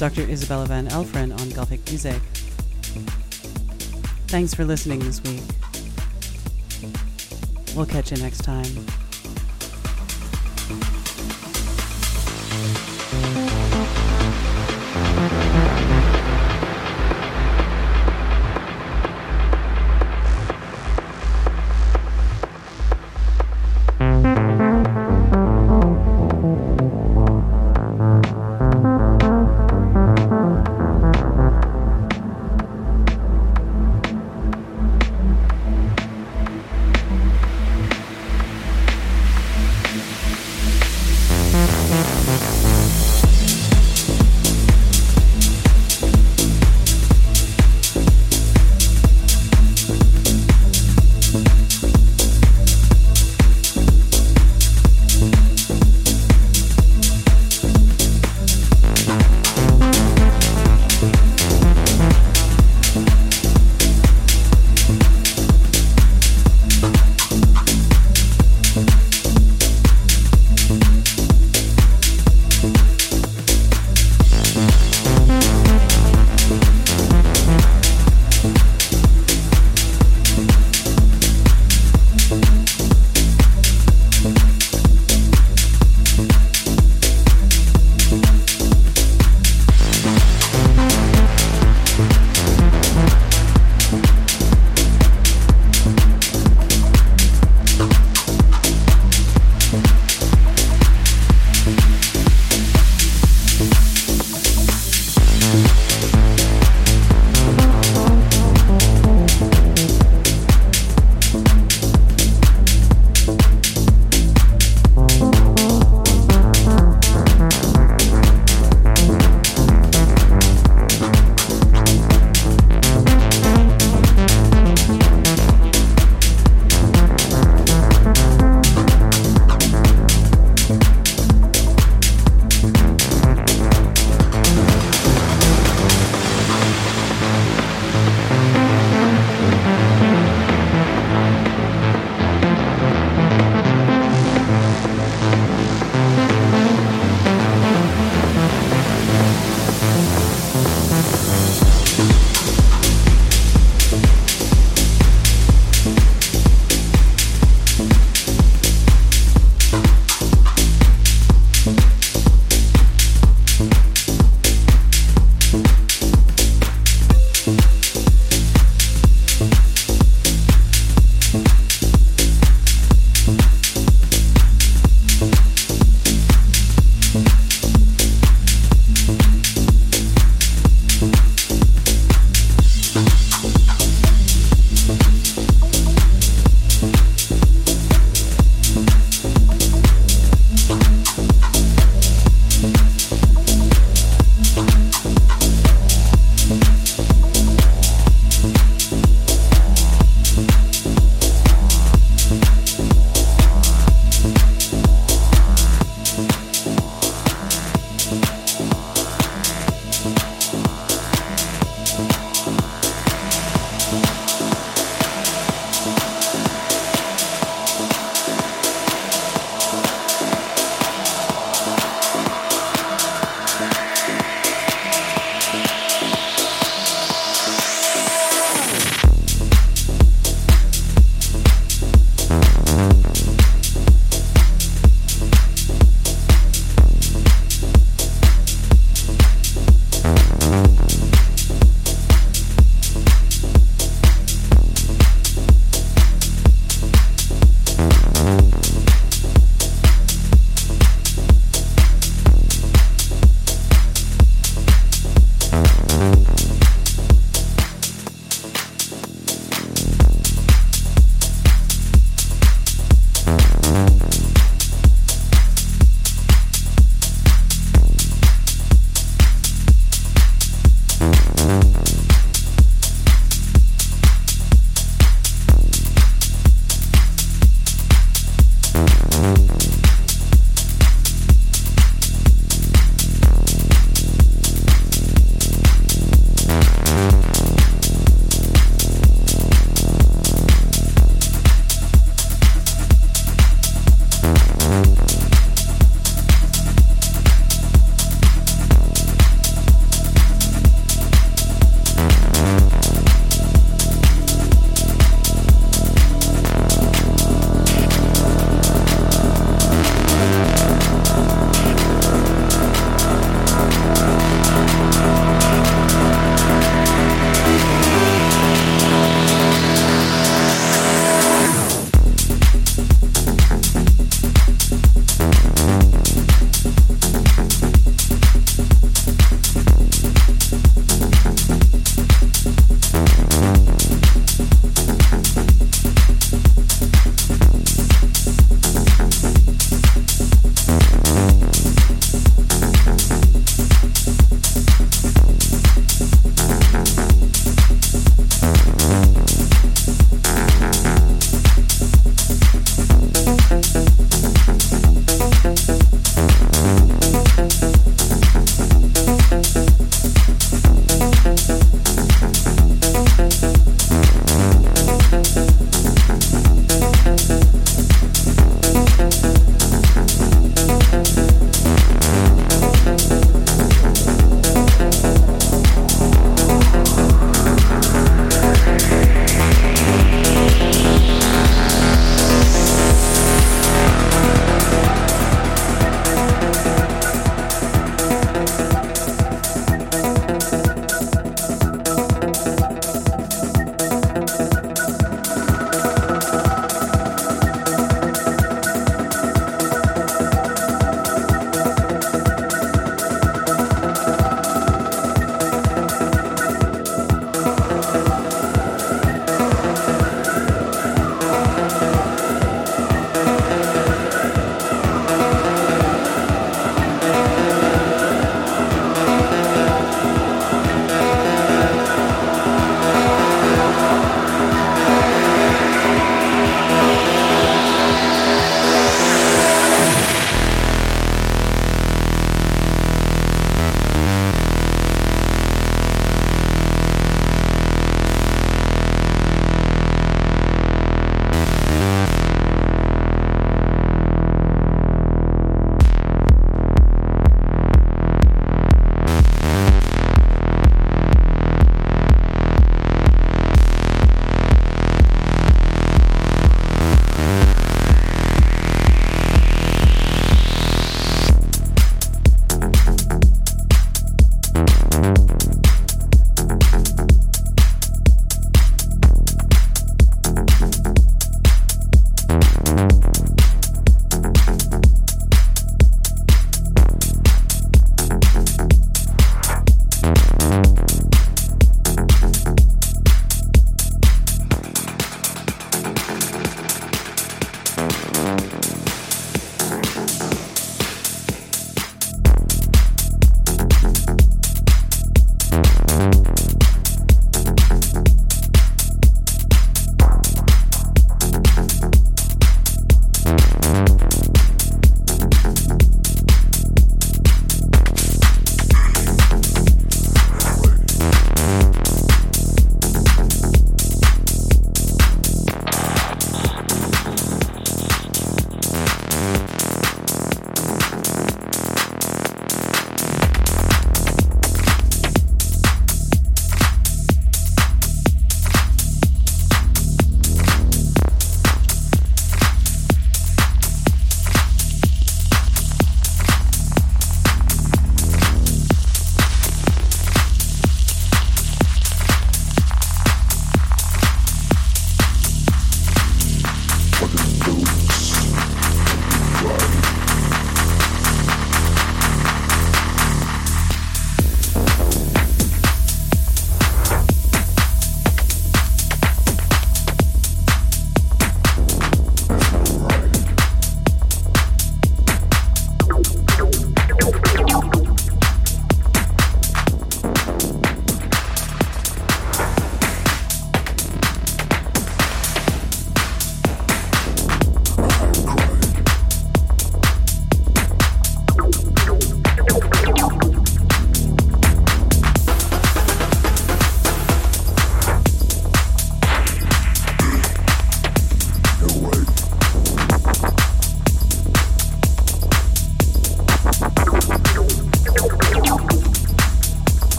Dr. 0.00 0.22
Isabella 0.22 0.64
Van 0.64 0.88
Elferen 0.88 1.38
on 1.38 1.50
Gothic 1.50 1.86
music. 1.86 2.22
Thanks 4.28 4.54
for 4.54 4.64
listening 4.64 5.00
this 5.00 5.22
week. 5.22 5.42
We'll 7.76 7.84
catch 7.84 8.10
you 8.10 8.16
next 8.16 8.38
time. 8.38 8.86